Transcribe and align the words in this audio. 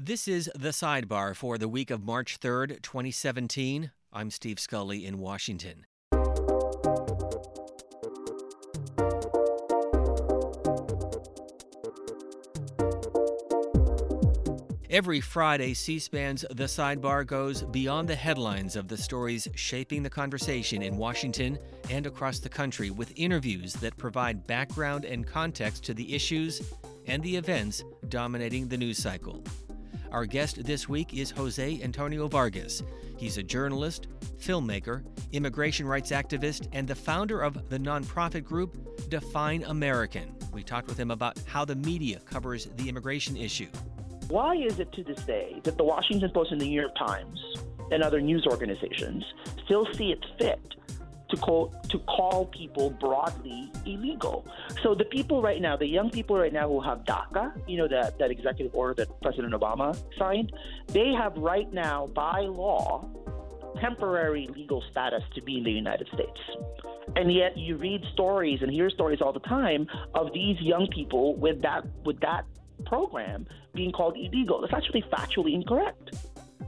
This 0.00 0.28
is 0.28 0.48
the 0.54 0.68
sidebar 0.68 1.34
for 1.34 1.58
the 1.58 1.66
week 1.66 1.90
of 1.90 2.04
March 2.04 2.38
3rd, 2.38 2.82
2017. 2.82 3.90
I'm 4.12 4.30
Steve 4.30 4.60
Scully 4.60 5.04
in 5.04 5.18
Washington. 5.18 5.86
Every 14.88 15.20
Friday, 15.20 15.74
C 15.74 15.98
SPAN's 15.98 16.44
The 16.48 16.68
Sidebar 16.68 17.26
goes 17.26 17.62
beyond 17.64 18.08
the 18.08 18.14
headlines 18.14 18.76
of 18.76 18.86
the 18.86 18.96
stories 18.96 19.48
shaping 19.56 20.04
the 20.04 20.10
conversation 20.10 20.80
in 20.80 20.96
Washington 20.96 21.58
and 21.90 22.06
across 22.06 22.38
the 22.38 22.48
country 22.48 22.90
with 22.90 23.12
interviews 23.16 23.72
that 23.72 23.96
provide 23.96 24.46
background 24.46 25.04
and 25.04 25.26
context 25.26 25.82
to 25.86 25.94
the 25.94 26.14
issues 26.14 26.62
and 27.06 27.20
the 27.24 27.36
events 27.36 27.82
dominating 28.08 28.68
the 28.68 28.76
news 28.76 28.98
cycle. 28.98 29.42
Our 30.10 30.26
guest 30.26 30.64
this 30.64 30.88
week 30.88 31.14
is 31.14 31.30
Jose 31.30 31.82
Antonio 31.82 32.28
Vargas. 32.28 32.82
He's 33.16 33.36
a 33.36 33.42
journalist, 33.42 34.08
filmmaker, 34.38 35.04
immigration 35.32 35.86
rights 35.86 36.10
activist, 36.10 36.68
and 36.72 36.88
the 36.88 36.94
founder 36.94 37.42
of 37.42 37.68
the 37.68 37.78
nonprofit 37.78 38.44
group 38.44 39.08
Define 39.08 39.64
American. 39.64 40.34
We 40.52 40.62
talked 40.62 40.88
with 40.88 40.98
him 40.98 41.10
about 41.10 41.38
how 41.46 41.64
the 41.64 41.76
media 41.76 42.20
covers 42.20 42.68
the 42.76 42.88
immigration 42.88 43.36
issue 43.36 43.68
why 44.28 44.54
is 44.54 44.78
it 44.78 44.92
to 44.92 45.02
this 45.02 45.24
day 45.24 45.60
that 45.64 45.78
the 45.78 45.84
Washington 45.84 46.30
Post 46.30 46.52
and 46.52 46.60
the 46.60 46.66
New 46.66 46.80
York 46.80 46.94
Times 46.96 47.40
and 47.90 48.02
other 48.02 48.20
news 48.20 48.46
organizations 48.46 49.24
still 49.64 49.86
see 49.94 50.12
it 50.12 50.24
fit 50.38 50.74
to 51.30 51.36
call 51.36 51.74
to 51.90 51.98
call 52.00 52.46
people 52.46 52.90
broadly 52.90 53.70
illegal. 53.86 54.46
So 54.82 54.94
the 54.94 55.04
people 55.04 55.42
right 55.42 55.60
now, 55.60 55.76
the 55.76 55.86
young 55.86 56.10
people 56.10 56.38
right 56.38 56.52
now 56.52 56.68
who 56.68 56.80
have 56.80 57.04
DACA, 57.04 57.52
you 57.68 57.76
know 57.76 57.88
that 57.88 58.18
that 58.18 58.30
executive 58.30 58.74
order 58.74 58.94
that 58.94 59.20
President 59.20 59.52
Obama 59.52 59.96
signed, 60.18 60.52
they 60.88 61.12
have 61.12 61.36
right 61.36 61.70
now 61.72 62.06
by 62.08 62.40
law 62.40 63.08
temporary 63.80 64.48
legal 64.54 64.82
status 64.90 65.22
to 65.34 65.42
be 65.42 65.58
in 65.58 65.64
the 65.64 65.70
United 65.70 66.08
States. 66.08 66.40
And 67.16 67.32
yet 67.32 67.56
you 67.56 67.76
read 67.76 68.02
stories 68.12 68.60
and 68.62 68.70
hear 68.70 68.90
stories 68.90 69.20
all 69.20 69.32
the 69.32 69.40
time 69.40 69.86
of 70.14 70.32
these 70.32 70.60
young 70.60 70.88
people 70.88 71.36
with 71.36 71.62
that 71.62 71.84
with 72.04 72.20
that 72.20 72.44
program 72.86 73.46
being 73.74 73.92
called 73.92 74.16
illegal. 74.16 74.60
That's 74.60 74.72
actually 74.72 75.02
factually 75.02 75.54
incorrect. 75.54 76.14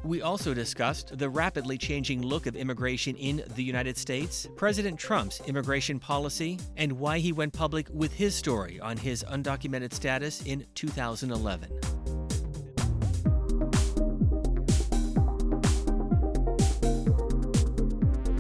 We 0.02 0.22
also 0.22 0.54
discussed 0.54 1.18
the 1.18 1.28
rapidly 1.28 1.76
changing 1.76 2.22
look 2.22 2.46
of 2.46 2.56
immigration 2.56 3.16
in 3.16 3.44
the 3.54 3.62
United 3.62 3.98
States, 3.98 4.48
President 4.56 4.98
Trump's 4.98 5.40
immigration 5.46 5.98
policy, 5.98 6.58
and 6.76 6.92
why 6.92 7.18
he 7.18 7.32
went 7.32 7.52
public 7.52 7.86
with 7.92 8.12
his 8.12 8.34
story 8.34 8.80
on 8.80 8.96
his 8.96 9.24
undocumented 9.24 9.92
status 9.92 10.42
in 10.42 10.66
2011. 10.74 11.70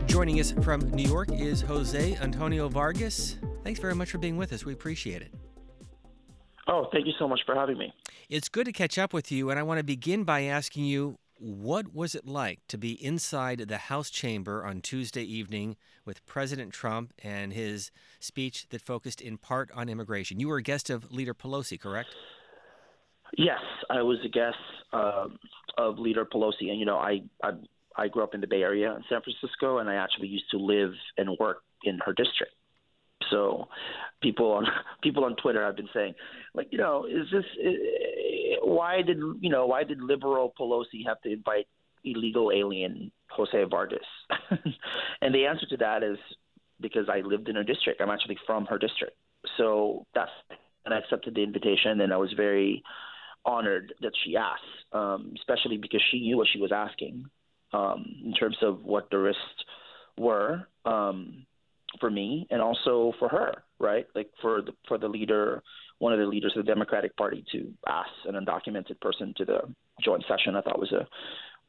Joining 0.06 0.40
us 0.40 0.52
from 0.62 0.80
New 0.90 1.08
York 1.08 1.30
is 1.30 1.60
Jose 1.60 2.16
Antonio 2.16 2.68
Vargas. 2.68 3.38
Thanks 3.64 3.80
very 3.80 3.94
much 3.94 4.10
for 4.10 4.18
being 4.18 4.36
with 4.36 4.52
us. 4.52 4.64
We 4.64 4.72
appreciate 4.72 5.22
it. 5.22 5.32
Oh, 6.66 6.88
thank 6.92 7.06
you 7.06 7.12
so 7.18 7.26
much 7.26 7.40
for 7.46 7.54
having 7.54 7.78
me. 7.78 7.92
It's 8.28 8.48
good 8.48 8.66
to 8.66 8.72
catch 8.72 8.98
up 8.98 9.12
with 9.12 9.32
you, 9.32 9.50
and 9.50 9.58
I 9.58 9.62
want 9.62 9.78
to 9.78 9.84
begin 9.84 10.24
by 10.24 10.42
asking 10.42 10.84
you 10.84 11.16
what 11.40 11.94
was 11.94 12.14
it 12.14 12.26
like 12.26 12.60
to 12.68 12.76
be 12.76 13.02
inside 13.02 13.60
the 13.60 13.78
House 13.78 14.10
chamber 14.10 14.64
on 14.64 14.82
Tuesday 14.82 15.22
evening 15.22 15.76
with 16.04 16.24
President 16.26 16.72
Trump 16.72 17.14
and 17.22 17.52
his 17.52 17.90
speech 18.20 18.68
that 18.68 18.82
focused 18.82 19.22
in 19.22 19.38
part 19.38 19.70
on 19.74 19.88
immigration? 19.88 20.38
You 20.38 20.48
were 20.48 20.58
a 20.58 20.62
guest 20.62 20.90
of 20.90 21.10
Leader 21.10 21.32
Pelosi, 21.32 21.80
correct? 21.80 22.10
Yes, 23.38 23.60
I 23.88 24.02
was 24.02 24.18
a 24.24 24.28
guest 24.28 24.56
um, 24.92 25.38
of 25.78 25.98
Leader 25.98 26.26
Pelosi, 26.26 26.68
and 26.68 26.78
you 26.78 26.84
know, 26.84 26.98
I, 26.98 27.22
I 27.42 27.52
I 27.96 28.08
grew 28.08 28.22
up 28.22 28.34
in 28.34 28.40
the 28.40 28.46
Bay 28.46 28.62
Area 28.62 28.94
in 28.94 29.02
San 29.08 29.20
Francisco, 29.22 29.78
and 29.78 29.88
I 29.88 29.94
actually 29.94 30.28
used 30.28 30.50
to 30.50 30.58
live 30.58 30.92
and 31.16 31.36
work 31.38 31.62
in 31.84 31.98
her 32.04 32.12
district. 32.12 32.52
So 33.30 33.68
people 34.22 34.52
on 34.52 34.66
people 35.02 35.24
on 35.24 35.36
Twitter 35.36 35.64
have 35.64 35.76
been 35.76 35.88
saying, 35.94 36.14
like, 36.54 36.68
you 36.70 36.78
know, 36.78 37.06
is 37.06 37.26
this 37.32 37.44
why 38.62 39.02
did 39.02 39.18
you 39.40 39.50
know 39.50 39.66
why 39.66 39.84
did 39.84 40.00
liberal 40.00 40.52
Pelosi 40.58 41.06
have 41.06 41.20
to 41.22 41.32
invite 41.32 41.66
illegal 42.04 42.50
alien 42.54 43.10
Jose 43.30 43.64
Vargas? 43.64 43.98
and 45.20 45.34
the 45.34 45.46
answer 45.46 45.66
to 45.70 45.76
that 45.78 46.02
is 46.02 46.18
because 46.80 47.08
I 47.08 47.20
lived 47.20 47.48
in 47.48 47.56
her 47.56 47.64
district. 47.64 48.00
I'm 48.00 48.10
actually 48.10 48.38
from 48.46 48.66
her 48.66 48.78
district, 48.78 49.16
so 49.56 50.06
that's 50.14 50.30
and 50.84 50.94
I 50.94 50.98
accepted 50.98 51.34
the 51.34 51.42
invitation, 51.42 52.00
and 52.00 52.12
I 52.12 52.16
was 52.16 52.32
very 52.36 52.82
honored 53.44 53.94
that 54.02 54.12
she 54.24 54.36
asked, 54.36 54.62
um, 54.92 55.34
especially 55.36 55.78
because 55.78 56.02
she 56.10 56.20
knew 56.20 56.36
what 56.36 56.48
she 56.52 56.60
was 56.60 56.72
asking 56.72 57.26
um, 57.72 58.04
in 58.24 58.32
terms 58.32 58.56
of 58.62 58.84
what 58.84 59.10
the 59.10 59.18
risks 59.18 59.40
were. 60.18 60.66
Um, 60.84 61.46
for 61.98 62.10
me 62.10 62.46
and 62.50 62.60
also 62.60 63.12
for 63.18 63.28
her, 63.28 63.64
right? 63.78 64.06
Like 64.14 64.30
for 64.40 64.62
the 64.62 64.72
for 64.86 64.98
the 64.98 65.08
leader, 65.08 65.62
one 65.98 66.12
of 66.12 66.18
the 66.18 66.26
leaders 66.26 66.52
of 66.56 66.64
the 66.64 66.72
Democratic 66.72 67.16
Party 67.16 67.44
to 67.52 67.72
ask 67.88 68.10
an 68.26 68.34
undocumented 68.34 69.00
person 69.00 69.34
to 69.36 69.44
the 69.44 69.60
joint 70.02 70.24
session, 70.28 70.56
I 70.56 70.60
thought 70.60 70.78
was 70.78 70.92
a 70.92 71.06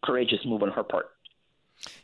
courageous 0.05 0.39
move 0.45 0.63
on 0.63 0.71
her 0.71 0.83
part. 0.83 1.07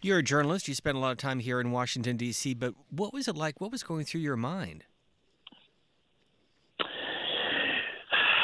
You're 0.02 0.20
a 0.20 0.24
journalist. 0.24 0.68
You 0.68 0.74
spent 0.74 0.98
a 0.98 1.00
lot 1.00 1.12
of 1.12 1.18
time 1.18 1.40
here 1.40 1.60
in 1.60 1.72
Washington 1.72 2.18
D.C. 2.18 2.54
But 2.56 2.74
what 2.90 3.14
was 3.14 3.28
it 3.28 3.36
like? 3.36 3.62
What 3.62 3.72
was 3.72 3.84
going 3.84 4.06
through 4.06 4.22
your 4.22 4.38
mind? 4.38 4.86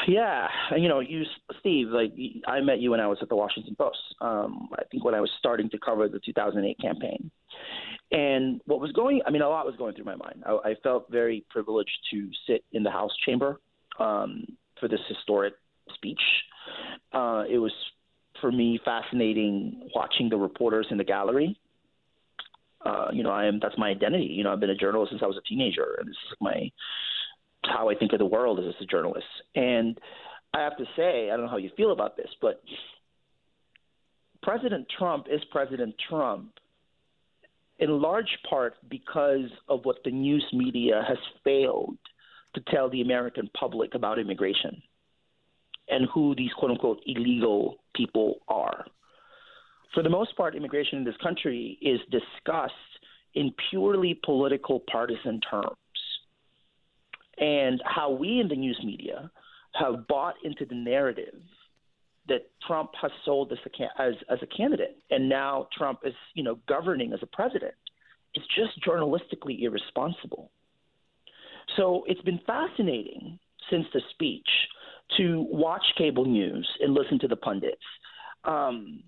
Yeah, 0.06 0.48
you 0.76 0.88
know, 0.88 1.00
you, 1.00 1.22
Steve. 1.60 1.88
Like 1.88 2.12
I 2.46 2.60
met 2.60 2.80
you 2.80 2.90
when 2.90 3.00
I 3.00 3.06
was 3.06 3.18
at 3.22 3.28
the 3.28 3.36
Washington 3.36 3.74
Post. 3.76 3.98
Um, 4.20 4.68
I 4.78 4.82
think 4.90 5.04
when 5.04 5.14
I 5.14 5.20
was 5.20 5.30
starting 5.38 5.70
to 5.70 5.78
cover 5.78 6.08
the 6.08 6.20
2008 6.24 6.78
campaign, 6.80 7.30
and 8.12 8.60
what 8.66 8.80
was 8.80 8.92
going, 8.92 9.20
I 9.26 9.30
mean, 9.30 9.42
a 9.42 9.48
lot 9.48 9.66
was 9.66 9.76
going 9.76 9.94
through 9.94 10.04
my 10.04 10.16
mind. 10.16 10.42
I, 10.46 10.70
I 10.70 10.74
felt 10.82 11.10
very 11.10 11.44
privileged 11.50 11.96
to 12.12 12.28
sit 12.46 12.64
in 12.72 12.82
the 12.82 12.90
House 12.90 13.12
chamber 13.24 13.60
um, 13.98 14.44
for 14.78 14.88
this 14.88 15.00
historic 15.08 15.54
speech. 15.94 16.20
Uh, 17.12 17.44
it 17.48 17.58
was, 17.58 17.72
for 18.40 18.52
me, 18.52 18.78
fascinating 18.84 19.88
watching 19.94 20.28
the 20.28 20.36
reporters 20.36 20.86
in 20.90 20.98
the 20.98 21.04
gallery. 21.04 21.58
Uh, 22.84 23.08
you 23.12 23.22
know, 23.22 23.30
I 23.30 23.46
am 23.46 23.58
that's 23.60 23.78
my 23.78 23.88
identity. 23.88 24.26
You 24.26 24.44
know, 24.44 24.52
I've 24.52 24.60
been 24.60 24.70
a 24.70 24.76
journalist 24.76 25.10
since 25.10 25.22
I 25.22 25.26
was 25.26 25.38
a 25.38 25.48
teenager, 25.48 25.96
and 25.98 26.08
this 26.08 26.16
is 26.30 26.36
my 26.40 26.70
how 27.66 27.88
I 27.88 27.94
think 27.94 28.12
of 28.12 28.18
the 28.18 28.26
world 28.26 28.58
as 28.58 28.74
a 28.80 28.86
journalist. 28.86 29.26
And 29.54 29.98
I 30.52 30.60
have 30.60 30.76
to 30.76 30.84
say, 30.96 31.30
I 31.30 31.36
don't 31.36 31.46
know 31.46 31.50
how 31.50 31.56
you 31.56 31.70
feel 31.76 31.92
about 31.92 32.16
this, 32.16 32.28
but 32.40 32.62
President 34.42 34.86
Trump 34.98 35.26
is 35.30 35.40
President 35.50 35.94
Trump 36.08 36.52
in 37.78 37.90
large 38.00 38.38
part 38.48 38.74
because 38.88 39.50
of 39.68 39.84
what 39.84 39.96
the 40.04 40.10
news 40.10 40.44
media 40.52 41.02
has 41.08 41.18
failed 41.42 41.96
to 42.54 42.62
tell 42.68 42.88
the 42.88 43.00
American 43.00 43.50
public 43.58 43.94
about 43.94 44.18
immigration 44.18 44.80
and 45.88 46.08
who 46.14 46.34
these 46.36 46.52
quote 46.56 46.70
unquote 46.70 47.00
illegal 47.06 47.76
people 47.94 48.36
are. 48.48 48.84
For 49.92 50.02
the 50.02 50.10
most 50.10 50.36
part, 50.36 50.54
immigration 50.54 50.98
in 50.98 51.04
this 51.04 51.16
country 51.22 51.78
is 51.80 52.00
discussed 52.10 52.74
in 53.34 53.52
purely 53.70 54.18
political 54.24 54.82
partisan 54.90 55.40
terms. 55.40 55.76
And 57.38 57.82
how 57.84 58.10
we 58.10 58.40
in 58.40 58.48
the 58.48 58.56
news 58.56 58.80
media 58.84 59.30
have 59.74 60.06
bought 60.06 60.34
into 60.44 60.64
the 60.64 60.74
narrative 60.74 61.34
that 62.28 62.50
Trump 62.66 62.90
has 63.00 63.10
sold 63.24 63.52
as 63.52 63.58
a, 63.66 64.02
as, 64.02 64.14
as 64.30 64.38
a 64.40 64.46
candidate, 64.46 64.96
and 65.10 65.28
now 65.28 65.68
Trump 65.76 66.00
is, 66.04 66.14
you 66.34 66.42
know, 66.42 66.58
governing 66.66 67.12
as 67.12 67.18
a 67.22 67.26
president. 67.26 67.74
It's 68.32 68.46
just 68.56 68.82
journalistically 68.86 69.62
irresponsible. 69.62 70.50
So 71.76 72.04
it's 72.06 72.20
been 72.22 72.40
fascinating 72.46 73.38
since 73.70 73.86
the 73.92 74.00
speech 74.10 74.48
to 75.16 75.46
watch 75.50 75.84
cable 75.98 76.24
news 76.24 76.68
and 76.80 76.94
listen 76.94 77.18
to 77.20 77.28
the 77.28 77.36
pundits. 77.36 77.82
Um, 78.44 79.02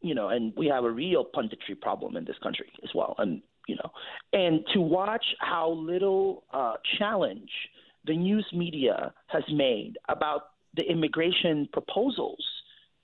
you 0.00 0.14
know, 0.14 0.28
and 0.28 0.52
we 0.56 0.66
have 0.66 0.84
a 0.84 0.90
real 0.90 1.24
punditry 1.24 1.78
problem 1.80 2.16
in 2.16 2.24
this 2.24 2.36
country 2.42 2.66
as 2.84 2.90
well, 2.94 3.14
and 3.18 3.42
you 3.68 3.76
know, 3.76 3.90
and 4.32 4.64
to 4.72 4.80
watch 4.80 5.24
how 5.38 5.70
little 5.70 6.42
uh, 6.52 6.74
challenge 6.98 7.50
the 8.06 8.16
news 8.16 8.46
media 8.52 9.12
has 9.26 9.44
made 9.52 9.94
about 10.08 10.40
the 10.74 10.82
immigration 10.82 11.68
proposals 11.72 12.42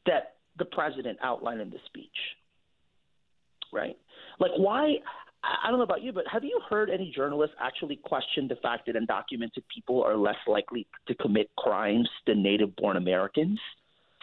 that 0.07 0.37
the 0.59 0.65
president 0.65 1.19
outlined 1.23 1.61
in 1.61 1.71
the 1.71 1.79
speech. 1.87 2.09
Right? 3.73 3.97
Like, 4.41 4.53
why? 4.57 4.97
I 5.43 5.69
don't 5.69 5.79
know 5.79 5.85
about 5.85 6.03
you, 6.03 6.13
but 6.13 6.25
have 6.33 6.43
you 6.43 6.59
heard 6.71 6.89
any 6.89 7.13
journalists 7.15 7.55
actually 7.61 7.97
question 7.97 8.49
the 8.49 8.57
fact 8.57 8.87
that 8.87 8.95
undocumented 8.97 9.63
people 9.73 10.03
are 10.03 10.17
less 10.17 10.37
likely 10.47 10.87
to 11.07 11.15
commit 11.17 11.51
crimes 11.59 12.09
than 12.27 12.43
native 12.43 12.75
born 12.77 12.97
Americans? 12.97 13.59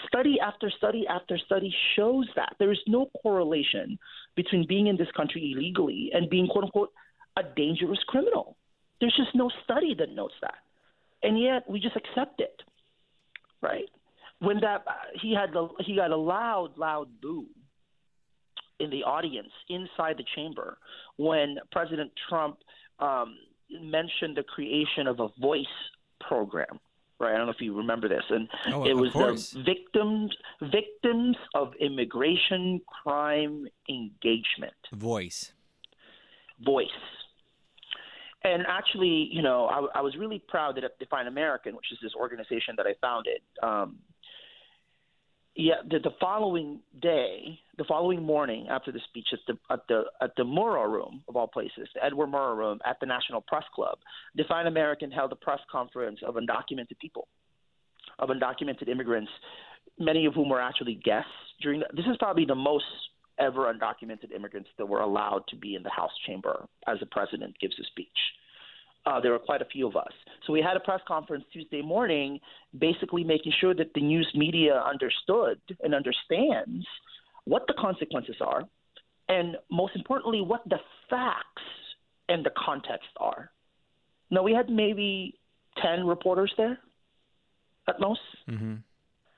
Study 0.07 0.37
after 0.39 0.71
study 0.77 1.05
after 1.07 1.37
study 1.37 1.73
shows 1.95 2.27
that 2.35 2.55
there 2.59 2.71
is 2.71 2.79
no 2.87 3.09
correlation 3.21 3.97
between 4.35 4.65
being 4.67 4.87
in 4.87 4.97
this 4.97 5.11
country 5.15 5.53
illegally 5.55 6.11
and 6.13 6.29
being, 6.29 6.47
quote 6.47 6.65
unquote, 6.65 6.91
a 7.37 7.43
dangerous 7.55 7.99
criminal. 8.07 8.57
There's 8.99 9.15
just 9.15 9.35
no 9.35 9.49
study 9.63 9.95
that 9.97 10.13
notes 10.13 10.35
that. 10.41 10.55
And 11.23 11.39
yet 11.39 11.69
we 11.69 11.79
just 11.79 11.95
accept 11.95 12.41
it, 12.41 12.61
right? 13.61 13.85
when 14.41 14.59
that 14.61 14.83
he 15.21 15.33
had 15.33 15.53
the, 15.53 15.67
he 15.85 15.95
got 15.95 16.11
a 16.11 16.17
loud, 16.17 16.77
loud 16.77 17.07
boo 17.21 17.45
in 18.79 18.89
the 18.89 19.03
audience 19.03 19.51
inside 19.69 20.17
the 20.17 20.25
chamber 20.35 20.77
when 21.17 21.57
President 21.71 22.11
Trump 22.27 22.57
um, 22.99 23.37
mentioned 23.69 24.35
the 24.35 24.43
creation 24.43 25.05
of 25.05 25.19
a 25.19 25.27
voice 25.39 25.65
program. 26.27 26.79
Right, 27.21 27.35
I 27.35 27.37
don't 27.37 27.45
know 27.45 27.53
if 27.53 27.61
you 27.61 27.77
remember 27.77 28.09
this, 28.09 28.23
and 28.29 28.49
oh, 28.73 28.83
it 28.83 28.95
was 28.95 29.13
the 29.13 29.61
victims 29.63 30.35
victims 30.59 31.37
of 31.53 31.71
immigration 31.79 32.81
crime 32.87 33.67
engagement. 33.87 34.73
Voice. 34.91 35.53
Voice. 36.59 36.87
And 38.43 38.65
actually, 38.67 39.29
you 39.31 39.43
know, 39.43 39.67
I, 39.67 39.99
I 39.99 40.01
was 40.01 40.15
really 40.15 40.43
proud 40.47 40.77
that 40.77 40.83
at 40.83 40.97
Define 40.97 41.27
American, 41.27 41.75
which 41.75 41.91
is 41.91 41.99
this 42.01 42.13
organization 42.15 42.73
that 42.77 42.87
I 42.87 42.95
founded, 42.99 43.41
um, 43.61 43.99
yeah, 45.55 45.75
the, 45.89 45.99
the 45.99 46.11
following 46.19 46.79
day, 47.01 47.59
the 47.77 47.83
following 47.83 48.23
morning 48.23 48.67
after 48.69 48.91
the 48.91 49.01
speech 49.09 49.27
at 49.33 49.39
the 49.47 49.73
at 49.73 49.81
the 49.89 50.03
at 50.21 50.31
the 50.37 50.43
Murrow 50.43 50.89
Room 50.89 51.23
of 51.27 51.35
all 51.35 51.47
places, 51.47 51.89
the 51.93 52.03
Edward 52.03 52.27
Murrow 52.27 52.57
Room 52.57 52.79
at 52.85 52.97
the 53.01 53.05
National 53.05 53.41
Press 53.41 53.65
Club, 53.75 53.97
Define 54.37 54.67
American 54.67 55.11
held 55.11 55.31
a 55.31 55.35
press 55.35 55.59
conference 55.69 56.19
of 56.25 56.35
undocumented 56.35 56.97
people, 57.01 57.27
of 58.19 58.29
undocumented 58.29 58.87
immigrants, 58.87 59.31
many 59.99 60.25
of 60.25 60.33
whom 60.33 60.49
were 60.49 60.61
actually 60.61 60.95
guests 60.95 61.29
during. 61.61 61.81
The, 61.81 61.87
this 61.95 62.05
is 62.05 62.15
probably 62.17 62.45
the 62.45 62.55
most 62.55 62.85
ever 63.37 63.73
undocumented 63.73 64.33
immigrants 64.33 64.69
that 64.77 64.85
were 64.85 65.01
allowed 65.01 65.43
to 65.49 65.57
be 65.57 65.75
in 65.75 65.83
the 65.83 65.89
House 65.89 66.11
chamber 66.25 66.65
as 66.87 66.99
the 66.99 67.07
president 67.07 67.55
gives 67.59 67.77
a 67.77 67.83
speech. 67.85 68.07
Uh, 69.05 69.19
there 69.19 69.31
were 69.31 69.39
quite 69.39 69.61
a 69.61 69.65
few 69.65 69.87
of 69.87 69.95
us. 69.95 70.11
So 70.45 70.53
we 70.53 70.61
had 70.61 70.77
a 70.77 70.79
press 70.79 70.99
conference 71.07 71.43
Tuesday 71.51 71.81
morning, 71.81 72.39
basically 72.77 73.23
making 73.23 73.53
sure 73.59 73.73
that 73.73 73.93
the 73.95 74.01
news 74.01 74.29
media 74.35 74.79
understood 74.79 75.59
and 75.83 75.95
understands 75.95 76.85
what 77.45 77.63
the 77.67 77.73
consequences 77.79 78.35
are, 78.41 78.63
and 79.27 79.57
most 79.71 79.95
importantly, 79.95 80.41
what 80.41 80.61
the 80.69 80.77
facts 81.09 81.63
and 82.29 82.45
the 82.45 82.51
context 82.63 83.09
are. 83.17 83.49
Now, 84.29 84.43
we 84.43 84.53
had 84.53 84.69
maybe 84.69 85.39
10 85.81 86.05
reporters 86.05 86.53
there 86.57 86.77
at 87.87 87.99
most. 87.99 88.21
Mm-hmm. 88.49 88.75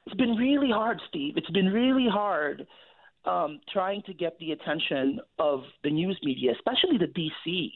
It's 0.06 0.16
been 0.16 0.36
really 0.36 0.70
hard, 0.70 1.02
Steve. 1.10 1.38
It's 1.38 1.50
been 1.52 1.68
really 1.68 2.08
hard 2.10 2.68
um, 3.26 3.60
trying 3.72 4.04
to 4.04 4.14
get 4.14 4.38
the 4.40 4.52
attention 4.52 5.20
of 5.40 5.62
the 5.84 5.90
news 5.90 6.20
media, 6.24 6.52
especially 6.52 6.98
the 6.98 7.08
DC 7.08 7.72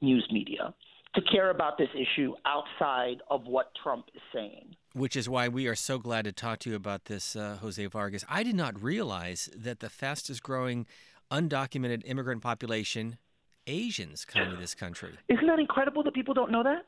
news 0.00 0.26
media, 0.32 0.74
to 1.16 1.22
care 1.22 1.50
about 1.50 1.78
this 1.78 1.88
issue 1.94 2.34
outside 2.44 3.16
of 3.30 3.46
what 3.46 3.72
Trump 3.82 4.06
is 4.14 4.20
saying. 4.32 4.76
Which 4.92 5.16
is 5.16 5.28
why 5.28 5.48
we 5.48 5.66
are 5.66 5.74
so 5.74 5.98
glad 5.98 6.26
to 6.26 6.32
talk 6.32 6.58
to 6.60 6.70
you 6.70 6.76
about 6.76 7.06
this, 7.06 7.34
uh, 7.34 7.58
Jose 7.60 7.84
Vargas. 7.86 8.24
I 8.28 8.42
did 8.42 8.54
not 8.54 8.80
realize 8.80 9.50
that 9.56 9.80
the 9.80 9.88
fastest 9.90 10.42
growing 10.42 10.86
undocumented 11.30 12.02
immigrant 12.04 12.42
population, 12.42 13.16
Asians, 13.66 14.24
come 14.24 14.50
to 14.50 14.56
this 14.56 14.74
country. 14.74 15.14
Isn't 15.28 15.46
that 15.46 15.58
incredible 15.58 16.02
that 16.04 16.14
people 16.14 16.34
don't 16.34 16.52
know 16.52 16.62
that? 16.62 16.84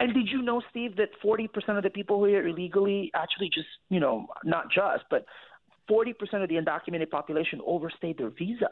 And 0.00 0.12
did 0.14 0.28
you 0.28 0.42
know, 0.42 0.60
Steve, 0.70 0.96
that 0.96 1.10
40% 1.24 1.76
of 1.76 1.84
the 1.84 1.90
people 1.90 2.18
who 2.18 2.24
are 2.24 2.28
here 2.28 2.48
illegally 2.48 3.12
actually 3.14 3.48
just, 3.48 3.68
you 3.88 4.00
know, 4.00 4.26
not 4.44 4.64
just, 4.72 5.04
but 5.10 5.26
40% 5.88 6.10
of 6.42 6.48
the 6.48 6.56
undocumented 6.56 7.10
population 7.10 7.60
overstayed 7.64 8.18
their 8.18 8.30
visa. 8.30 8.70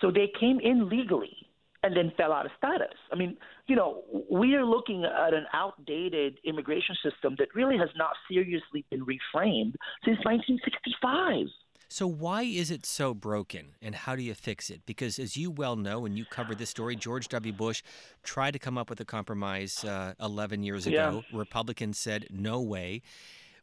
So 0.00 0.10
they 0.10 0.30
came 0.38 0.58
in 0.58 0.88
legally 0.88 1.48
and 1.84 1.94
then 1.94 2.10
fell 2.16 2.32
out 2.32 2.46
of 2.46 2.52
status. 2.56 2.96
I 3.12 3.16
mean, 3.16 3.36
you 3.66 3.76
know, 3.76 4.02
we 4.30 4.54
are 4.54 4.64
looking 4.64 5.04
at 5.04 5.34
an 5.34 5.44
outdated 5.52 6.38
immigration 6.42 6.96
system 7.02 7.36
that 7.38 7.48
really 7.54 7.76
has 7.76 7.90
not 7.94 8.12
seriously 8.26 8.86
been 8.90 9.00
reframed 9.00 9.74
since 10.02 10.18
1965. 10.24 11.46
So, 11.90 12.06
why 12.06 12.42
is 12.42 12.70
it 12.70 12.86
so 12.86 13.12
broken 13.12 13.74
and 13.82 13.94
how 13.94 14.16
do 14.16 14.22
you 14.22 14.34
fix 14.34 14.70
it? 14.70 14.80
Because, 14.86 15.18
as 15.18 15.36
you 15.36 15.50
well 15.50 15.76
know, 15.76 16.06
and 16.06 16.16
you 16.16 16.24
covered 16.24 16.58
this 16.58 16.70
story, 16.70 16.96
George 16.96 17.28
W. 17.28 17.52
Bush 17.52 17.82
tried 18.22 18.52
to 18.52 18.58
come 18.58 18.78
up 18.78 18.88
with 18.88 18.98
a 19.00 19.04
compromise 19.04 19.84
uh, 19.84 20.14
11 20.20 20.62
years 20.62 20.86
ago. 20.86 21.22
Yeah. 21.30 21.38
Republicans 21.38 21.98
said, 21.98 22.26
no 22.30 22.62
way 22.62 23.02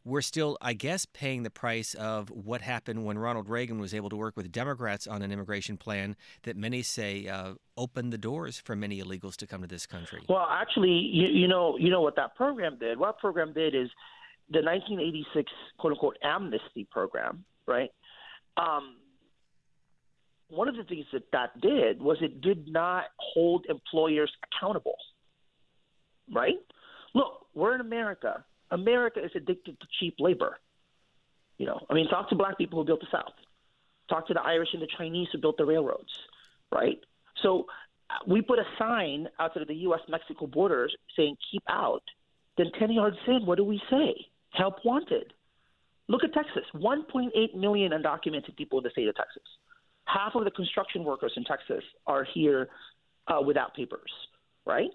we're 0.03 0.21
still, 0.21 0.57
I 0.62 0.74
guess, 0.74 1.06
paying 1.06 1.44
the 1.44 1.50
price 1.50 1.94
of 1.94 2.30
what 2.30 2.62
happened 2.62 3.06
when 3.06 3.18
Ronald 3.18 3.48
Reagan 3.48 3.80
was 3.80 3.94
able 3.94 4.09
to 4.09 4.15
work 4.15 4.36
with 4.36 4.51
Democrats 4.51 5.06
on 5.06 5.21
an 5.21 5.31
immigration 5.31 5.77
plan 5.77 6.15
that 6.44 6.56
many 6.57 6.81
say 6.81 7.27
uh, 7.27 7.53
opened 7.77 8.12
the 8.12 8.18
doors 8.18 8.59
for 8.59 8.75
many 8.75 9.01
illegals 9.01 9.36
to 9.38 9.48
come 9.48 9.62
to 9.62 9.68
this 9.68 9.86
country. 9.86 10.21
Well, 10.27 10.48
actually, 10.50 10.89
you, 10.89 11.27
you 11.27 11.48
know, 11.48 11.77
you 11.77 11.89
know 11.89 12.01
what 12.01 12.15
that 12.15 12.36
program 12.36 12.77
did. 12.80 12.98
What 12.98 13.19
program 13.19 13.53
did 13.53 13.75
is 13.75 13.89
the 14.50 14.62
1986 14.62 15.51
quote 15.77 15.94
unquote 15.94 16.18
amnesty 16.24 16.88
program, 16.89 17.45
right? 17.68 17.89
Um, 18.57 18.95
one 20.50 20.68
of 20.68 20.75
the 20.75 20.83
things 20.83 21.06
that 21.13 21.24
that 21.31 21.62
did 21.62 22.01
was 22.01 22.18
it 22.21 22.42
did 22.42 22.68
not 22.68 23.06
hold 23.18 23.65
employers 23.69 24.31
accountable, 24.44 24.98
right? 26.33 26.59
Look, 27.13 27.45
we're 27.53 27.75
in 27.75 27.81
America 27.81 28.44
America 28.71 29.23
is 29.23 29.31
addicted 29.35 29.79
to 29.79 29.88
cheap 30.00 30.15
labor. 30.19 30.59
You 31.57 31.68
know, 31.68 31.85
I 31.89 31.94
mean, 31.94 32.07
talk 32.07 32.29
to 32.29 32.35
black 32.35 32.57
people 32.57 32.79
who 32.79 32.85
built 32.85 33.01
the 33.01 33.07
South. 33.12 33.33
Talk 34.09 34.27
to 34.27 34.33
the 34.33 34.41
Irish 34.41 34.69
and 34.73 34.81
the 34.81 34.88
Chinese 34.97 35.27
who 35.31 35.39
built 35.39 35.57
the 35.57 35.65
railroads, 35.65 36.09
right? 36.71 37.00
So 37.44 37.68
uh, 38.09 38.13
we 38.27 38.41
put 38.41 38.59
a 38.59 38.65
sign 38.79 39.27
outside 39.39 39.62
of 39.62 39.68
the 39.68 39.75
U.S. 39.75 40.01
Mexico 40.09 40.47
borders 40.47 40.95
saying 41.15 41.35
"Keep 41.51 41.63
out." 41.69 42.03
Then 42.57 42.68
10 42.77 42.91
yards 42.91 43.15
in, 43.27 43.45
what 43.45 43.57
do 43.57 43.63
we 43.63 43.81
say? 43.89 44.13
Help 44.50 44.83
wanted. 44.83 45.33
Look 46.07 46.24
at 46.24 46.33
Texas 46.33 46.63
1.8 46.75 47.56
million 47.56 47.94
undocumented 47.94 48.57
people 48.57 48.79
in 48.79 48.83
the 48.83 48.89
state 48.89 49.07
of 49.07 49.15
Texas. 49.15 49.44
Half 50.06 50.35
of 50.35 50.44
the 50.44 50.51
construction 50.51 51.06
workers 51.06 51.31
in 51.38 51.45
Texas 51.45 51.83
are 52.06 52.25
here 52.33 52.67
uh, 53.27 53.41
without 53.41 53.74
papers, 53.74 54.12
right? 54.65 54.89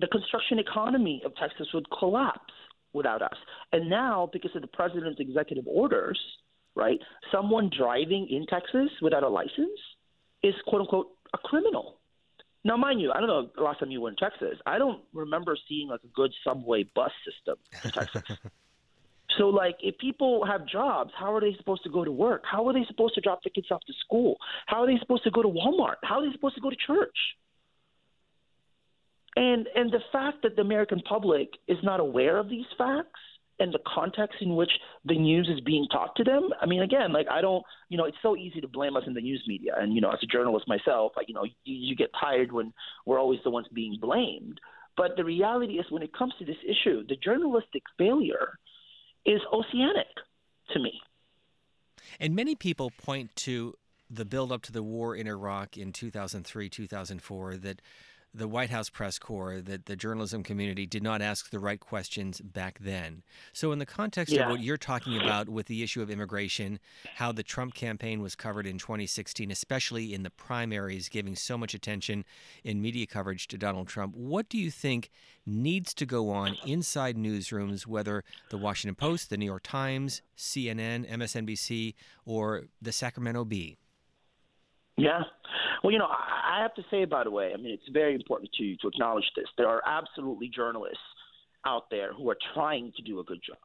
The 0.00 0.06
construction 0.06 0.58
economy 0.58 1.20
of 1.24 1.34
Texas 1.36 1.66
would 1.74 1.86
collapse 1.98 2.54
without 2.98 3.22
us. 3.22 3.36
And 3.72 3.88
now, 3.88 4.28
because 4.30 4.50
of 4.54 4.60
the 4.60 4.68
president's 4.68 5.20
executive 5.20 5.64
orders, 5.66 6.20
right, 6.74 6.98
someone 7.32 7.70
driving 7.76 8.28
in 8.28 8.44
Texas 8.46 8.90
without 9.00 9.22
a 9.22 9.28
license 9.28 9.80
is 10.42 10.54
quote 10.66 10.82
unquote 10.82 11.08
a 11.32 11.38
criminal. 11.38 11.98
Now, 12.64 12.76
mind 12.76 13.00
you, 13.00 13.12
I 13.14 13.20
don't 13.20 13.28
know 13.28 13.48
the 13.56 13.62
last 13.62 13.80
time 13.80 13.90
you 13.90 14.00
were 14.00 14.10
in 14.10 14.16
Texas. 14.16 14.58
I 14.66 14.78
don't 14.78 15.00
remember 15.14 15.56
seeing 15.68 15.88
like 15.88 16.00
a 16.04 16.08
good 16.08 16.32
subway 16.44 16.84
bus 16.94 17.12
system 17.24 17.56
in 17.84 17.90
Texas. 17.92 18.36
so, 19.38 19.48
like, 19.48 19.76
if 19.80 19.96
people 19.98 20.44
have 20.44 20.66
jobs, 20.66 21.12
how 21.18 21.32
are 21.34 21.40
they 21.40 21.54
supposed 21.56 21.84
to 21.84 21.90
go 21.90 22.04
to 22.04 22.12
work? 22.12 22.42
How 22.50 22.68
are 22.68 22.72
they 22.72 22.84
supposed 22.88 23.14
to 23.14 23.20
drop 23.20 23.42
the 23.44 23.50
kids 23.50 23.68
off 23.70 23.80
to 23.86 23.92
school? 24.04 24.36
How 24.66 24.82
are 24.82 24.86
they 24.86 24.98
supposed 24.98 25.24
to 25.24 25.30
go 25.30 25.42
to 25.42 25.48
Walmart? 25.48 25.96
How 26.02 26.20
are 26.20 26.26
they 26.26 26.32
supposed 26.32 26.56
to 26.56 26.60
go 26.60 26.70
to 26.70 26.76
church? 26.76 27.16
And 29.38 29.68
and 29.76 29.92
the 29.92 30.00
fact 30.10 30.42
that 30.42 30.56
the 30.56 30.62
American 30.62 31.00
public 31.08 31.50
is 31.68 31.78
not 31.84 32.00
aware 32.00 32.38
of 32.38 32.48
these 32.48 32.64
facts 32.76 33.20
and 33.60 33.72
the 33.72 33.78
context 33.86 34.38
in 34.40 34.56
which 34.56 34.70
the 35.04 35.14
news 35.14 35.48
is 35.48 35.60
being 35.60 35.86
taught 35.92 36.16
to 36.16 36.24
them. 36.24 36.48
I 36.60 36.66
mean, 36.66 36.82
again, 36.82 37.12
like 37.12 37.28
I 37.30 37.40
don't, 37.40 37.62
you 37.88 37.96
know, 37.96 38.04
it's 38.04 38.16
so 38.20 38.36
easy 38.36 38.60
to 38.60 38.66
blame 38.66 38.96
us 38.96 39.04
in 39.06 39.14
the 39.14 39.20
news 39.20 39.44
media, 39.46 39.74
and 39.78 39.94
you 39.94 40.00
know, 40.00 40.10
as 40.10 40.18
a 40.24 40.26
journalist 40.26 40.66
myself, 40.66 41.12
you 41.28 41.34
know, 41.34 41.44
you, 41.44 41.52
you 41.64 41.94
get 41.94 42.10
tired 42.20 42.50
when 42.50 42.72
we're 43.06 43.20
always 43.20 43.38
the 43.44 43.50
ones 43.50 43.68
being 43.72 43.96
blamed. 44.00 44.60
But 44.96 45.12
the 45.16 45.24
reality 45.24 45.74
is, 45.74 45.86
when 45.88 46.02
it 46.02 46.12
comes 46.12 46.32
to 46.40 46.44
this 46.44 46.56
issue, 46.66 47.06
the 47.06 47.14
journalistic 47.14 47.84
failure 47.96 48.58
is 49.24 49.40
oceanic 49.52 50.08
to 50.72 50.80
me. 50.80 51.00
And 52.18 52.34
many 52.34 52.56
people 52.56 52.90
point 52.90 53.36
to 53.36 53.74
the 54.10 54.24
build 54.24 54.50
up 54.50 54.62
to 54.62 54.72
the 54.72 54.82
war 54.82 55.14
in 55.14 55.28
Iraq 55.28 55.76
in 55.76 55.92
2003, 55.92 56.68
2004, 56.68 57.56
that 57.58 57.80
the 58.34 58.48
White 58.48 58.70
House 58.70 58.90
press 58.90 59.18
corps 59.18 59.60
that 59.60 59.86
the 59.86 59.96
journalism 59.96 60.42
community 60.42 60.86
did 60.86 61.02
not 61.02 61.22
ask 61.22 61.50
the 61.50 61.58
right 61.58 61.80
questions 61.80 62.40
back 62.40 62.78
then. 62.80 63.22
So, 63.52 63.72
in 63.72 63.78
the 63.78 63.86
context 63.86 64.32
yeah. 64.34 64.44
of 64.44 64.50
what 64.50 64.60
you're 64.60 64.76
talking 64.76 65.20
about 65.20 65.48
with 65.48 65.66
the 65.66 65.82
issue 65.82 66.02
of 66.02 66.10
immigration, 66.10 66.78
how 67.16 67.32
the 67.32 67.42
Trump 67.42 67.74
campaign 67.74 68.20
was 68.20 68.34
covered 68.34 68.66
in 68.66 68.78
2016, 68.78 69.50
especially 69.50 70.14
in 70.14 70.22
the 70.22 70.30
primaries, 70.30 71.08
giving 71.08 71.36
so 71.36 71.56
much 71.56 71.74
attention 71.74 72.24
in 72.64 72.82
media 72.82 73.06
coverage 73.06 73.48
to 73.48 73.58
Donald 73.58 73.88
Trump, 73.88 74.14
what 74.14 74.48
do 74.48 74.58
you 74.58 74.70
think 74.70 75.10
needs 75.46 75.94
to 75.94 76.06
go 76.06 76.30
on 76.30 76.56
inside 76.66 77.16
newsrooms, 77.16 77.86
whether 77.86 78.22
the 78.50 78.58
Washington 78.58 78.94
Post, 78.94 79.30
the 79.30 79.36
New 79.36 79.46
York 79.46 79.62
Times, 79.62 80.22
CNN, 80.36 81.08
MSNBC, 81.08 81.94
or 82.24 82.64
the 82.80 82.92
Sacramento 82.92 83.44
Bee? 83.44 83.78
Yeah. 84.98 85.22
Well, 85.82 85.92
you 85.92 85.98
know, 85.98 86.08
I 86.08 86.60
have 86.60 86.74
to 86.74 86.82
say, 86.90 87.04
by 87.04 87.24
the 87.24 87.30
way, 87.30 87.52
I 87.54 87.56
mean, 87.56 87.72
it's 87.72 87.88
very 87.92 88.14
important 88.14 88.50
to 88.58 88.76
to 88.76 88.88
acknowledge 88.88 89.30
this. 89.36 89.46
There 89.56 89.68
are 89.68 89.80
absolutely 89.86 90.48
journalists 90.48 90.98
out 91.64 91.84
there 91.90 92.12
who 92.12 92.28
are 92.30 92.36
trying 92.54 92.92
to 92.96 93.02
do 93.02 93.20
a 93.20 93.24
good 93.24 93.40
job, 93.46 93.58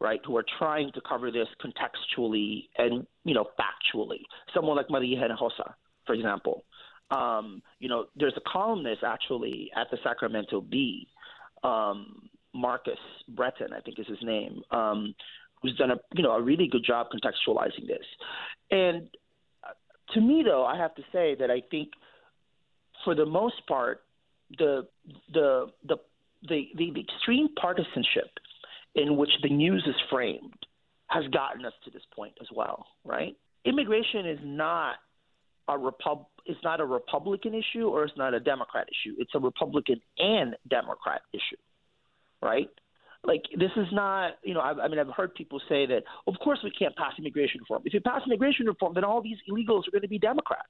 right? 0.00 0.20
Who 0.26 0.36
are 0.38 0.44
trying 0.58 0.92
to 0.92 1.00
cover 1.06 1.30
this 1.30 1.48
contextually 1.62 2.68
and 2.78 3.06
you 3.24 3.34
know 3.34 3.46
factually. 3.60 4.20
Someone 4.54 4.76
like 4.76 4.90
Maria 4.90 5.18
Hinojosa, 5.18 5.74
for 6.06 6.14
example. 6.14 6.64
Um, 7.10 7.62
you 7.78 7.88
know, 7.88 8.06
there's 8.16 8.36
a 8.36 8.50
columnist 8.50 9.04
actually 9.04 9.70
at 9.76 9.88
the 9.92 9.98
Sacramento 10.02 10.60
Bee, 10.60 11.06
um, 11.62 12.28
Marcos 12.52 12.96
Breton, 13.28 13.72
I 13.72 13.80
think 13.80 14.00
is 14.00 14.08
his 14.08 14.22
name, 14.22 14.62
um, 14.72 15.14
who's 15.62 15.76
done 15.76 15.90
a 15.90 15.96
you 16.14 16.22
know 16.22 16.32
a 16.32 16.42
really 16.42 16.66
good 16.66 16.84
job 16.84 17.08
contextualizing 17.12 17.86
this. 17.86 18.06
And 18.70 19.08
to 20.14 20.20
me, 20.20 20.42
though, 20.44 20.64
I 20.64 20.76
have 20.76 20.94
to 20.96 21.02
say 21.12 21.36
that 21.38 21.50
I 21.50 21.62
think 21.70 21.90
for 23.04 23.14
the 23.14 23.26
most 23.26 23.66
part, 23.66 24.02
the 24.58 24.86
the 25.32 25.66
the 25.86 25.96
the, 26.48 26.66
the, 26.74 26.92
the 26.92 27.00
extreme 27.00 27.48
partisanship 27.60 28.30
in 28.94 29.16
which 29.16 29.30
the 29.42 29.50
news 29.50 29.84
is 29.86 29.94
framed 30.10 30.54
has 31.08 31.24
gotten 31.28 31.64
us 31.64 31.72
to 31.84 31.90
this 31.90 32.02
point 32.14 32.34
as 32.40 32.48
well, 32.54 32.86
right? 33.04 33.36
Immigration 33.64 34.26
is 34.26 34.38
not 34.42 34.96
a 35.68 35.76
repub 35.78 36.26
it's 36.44 36.62
not 36.62 36.80
a 36.80 36.84
Republican 36.84 37.54
issue 37.54 37.88
or 37.88 38.04
it's 38.04 38.16
not 38.16 38.32
a 38.32 38.40
Democrat 38.40 38.86
issue. 38.88 39.16
It's 39.18 39.32
a 39.34 39.40
Republican 39.40 40.00
and 40.18 40.54
Democrat 40.68 41.22
issue, 41.32 41.60
right? 42.40 42.70
Like 43.26 43.42
this 43.56 43.70
is 43.76 43.86
not, 43.92 44.34
you 44.44 44.54
know, 44.54 44.60
I, 44.60 44.84
I 44.84 44.88
mean, 44.88 44.98
I've 44.98 45.14
heard 45.16 45.34
people 45.34 45.60
say 45.68 45.86
that, 45.86 46.04
of 46.26 46.34
course, 46.42 46.60
we 46.62 46.70
can't 46.70 46.94
pass 46.96 47.12
immigration 47.18 47.60
reform. 47.60 47.82
If 47.84 47.94
you 47.94 48.00
pass 48.00 48.22
immigration 48.26 48.66
reform, 48.66 48.94
then 48.94 49.04
all 49.04 49.20
these 49.20 49.38
illegals 49.50 49.88
are 49.88 49.90
going 49.90 50.02
to 50.02 50.08
be 50.08 50.18
Democrats. 50.18 50.62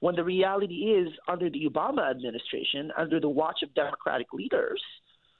When 0.00 0.14
the 0.14 0.24
reality 0.24 0.94
is, 1.00 1.08
under 1.26 1.48
the 1.48 1.66
Obama 1.66 2.10
administration, 2.10 2.92
under 2.98 3.18
the 3.18 3.28
watch 3.28 3.60
of 3.62 3.74
Democratic 3.74 4.32
leaders, 4.32 4.82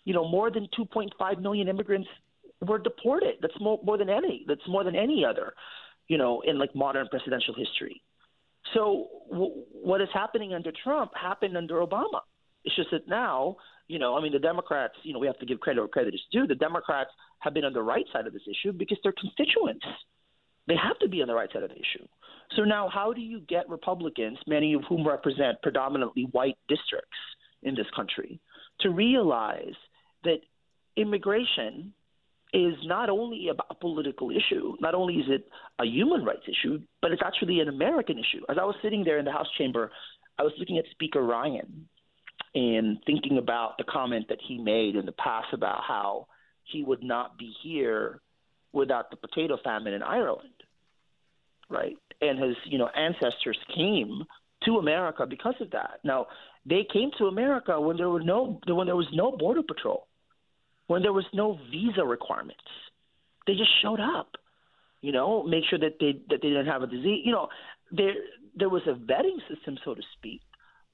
you 0.05 0.15
know, 0.15 0.27
more 0.27 0.51
than 0.51 0.67
2.5 0.79 1.43
million 1.43 1.69
immigrants 1.69 2.09
were 2.67 2.79
deported. 2.79 3.35
That's 3.43 3.59
more, 3.61 3.79
more 3.85 3.99
than 3.99 4.09
any. 4.09 4.45
That's 4.49 4.67
more 4.67 4.83
than 4.83 4.97
any 4.97 5.25
other, 5.25 5.53
you 6.09 6.17
know, 6.17 6.41
in 6.47 6.59
like 6.59 6.75
modern 6.75 7.09
presidential 7.09 7.55
history. 7.55 8.01
So 8.75 9.09
w- 9.31 9.65
what 9.73 10.01
is 10.01 10.09
happening 10.15 10.55
under 10.55 10.73
Trump 10.73 11.13
happened 11.21 11.57
under 11.57 11.75
Obama. 11.77 12.21
It's 12.67 12.77
just 12.77 12.91
that 12.91 13.09
now, 13.09 13.57
you 13.89 13.99
know, 13.99 14.19
I 14.19 14.21
mean, 14.21 14.33
the 14.33 14.41
Democrats, 14.41 14.95
you 15.05 15.13
know, 15.13 15.21
we 15.21 15.29
have 15.29 15.39
to 15.39 15.47
give 15.47 15.61
credit 15.61 15.81
where 15.81 15.89
credit 15.89 16.15
is 16.15 16.21
due. 16.33 16.47
The 16.47 16.57
Democrats 16.57 17.11
have 17.39 17.55
been 17.55 17.65
on 17.65 17.73
the 17.73 17.83
right 17.83 18.05
side 18.13 18.27
of 18.27 18.33
this 18.33 18.43
issue 18.51 18.73
because 18.73 18.99
they're 19.03 19.15
constituents. 19.19 19.87
They 20.67 20.75
have 20.75 20.99
to 20.99 21.09
be 21.09 21.23
on 21.23 21.29
the 21.29 21.35
right 21.35 21.49
side 21.53 21.63
of 21.63 21.71
the 21.71 21.77
issue. 21.77 22.07
So 22.57 22.63
now, 22.63 22.89
how 22.93 23.13
do 23.13 23.21
you 23.21 23.41
get 23.41 23.69
Republicans, 23.69 24.39
many 24.49 24.75
of 24.75 24.83
whom 24.89 25.07
represent 25.07 25.63
predominantly 25.63 26.25
white 26.33 26.59
districts 26.69 27.19
in 27.63 27.77
this 27.77 27.87
country, 27.95 28.41
to 28.81 28.91
realize 28.91 29.75
that 30.25 30.39
immigration 30.97 31.93
is 32.53 32.75
not 32.85 33.11
only 33.11 33.49
a 33.49 33.75
political 33.75 34.31
issue, 34.31 34.75
not 34.81 34.95
only 34.95 35.15
is 35.15 35.27
it 35.29 35.49
a 35.79 35.85
human 35.85 36.25
rights 36.25 36.47
issue, 36.49 36.81
but 37.01 37.13
it's 37.13 37.23
actually 37.25 37.61
an 37.61 37.69
American 37.69 38.19
issue. 38.19 38.43
As 38.49 38.57
I 38.61 38.65
was 38.65 38.75
sitting 38.83 39.05
there 39.05 39.19
in 39.19 39.25
the 39.25 39.33
House 39.33 39.49
chamber, 39.59 39.93
I 40.39 40.43
was 40.43 40.53
looking 40.59 40.79
at 40.79 40.85
Speaker 40.91 41.23
Ryan 41.23 41.89
and 42.57 42.99
thinking 43.05 43.37
about 43.37 43.77
the 43.77 43.85
comment 43.85 44.27
that 44.31 44.39
he 44.49 44.57
made 44.57 44.97
in 44.97 45.05
the 45.05 45.13
past 45.13 45.49
about 45.53 45.83
how 45.87 46.27
he 46.65 46.83
would 46.83 47.03
not 47.03 47.39
be 47.39 47.53
here 47.63 48.21
without 48.73 49.11
the 49.11 49.17
potato 49.17 49.59
famine 49.63 49.93
in 49.93 50.03
Ireland, 50.03 50.49
right? 51.69 51.97
And 52.23 52.43
his, 52.43 52.57
you 52.65 52.79
know, 52.79 52.89
ancestors 52.89 53.59
came 53.75 54.25
to 54.65 54.79
America 54.79 55.27
because 55.27 55.55
of 55.61 55.71
that. 55.73 56.01
Now, 56.03 56.29
they 56.65 56.87
came 56.91 57.11
to 57.19 57.27
America 57.27 57.79
when 57.79 57.99
there 57.99 58.09
were 58.09 58.23
no 58.23 58.59
when 58.67 58.87
there 58.87 58.97
was 58.97 59.09
no 59.13 59.33
border 59.33 59.63
patrol 59.63 60.07
when 60.87 61.03
there 61.03 61.13
was 61.13 61.27
no 61.35 61.59
visa 61.71 62.05
requirements. 62.05 62.63
They 63.47 63.55
just 63.55 63.71
showed 63.83 64.01
up, 64.01 64.31
you 65.03 65.13
know, 65.13 65.43
make 65.43 65.65
sure 65.69 65.79
that 65.79 65.99
they 66.01 66.13
that 66.31 66.41
they 66.43 66.49
didn't 66.49 66.67
have 66.67 66.83
a 66.83 66.87
disease. 66.87 67.23
You 67.25 67.33
know, 67.33 67.49
there 67.93 68.15
there 68.57 68.69
was 68.69 68.83
a 68.87 68.95
vetting 68.95 69.39
system, 69.55 69.79
so 69.85 69.95
to 69.95 70.03
speak, 70.19 70.41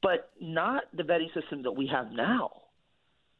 but 0.02 0.30
not 0.40 0.84
the 0.96 1.02
vetting 1.02 1.32
system 1.34 1.62
that 1.62 1.72
we 1.72 1.86
have 1.86 2.12
now, 2.12 2.50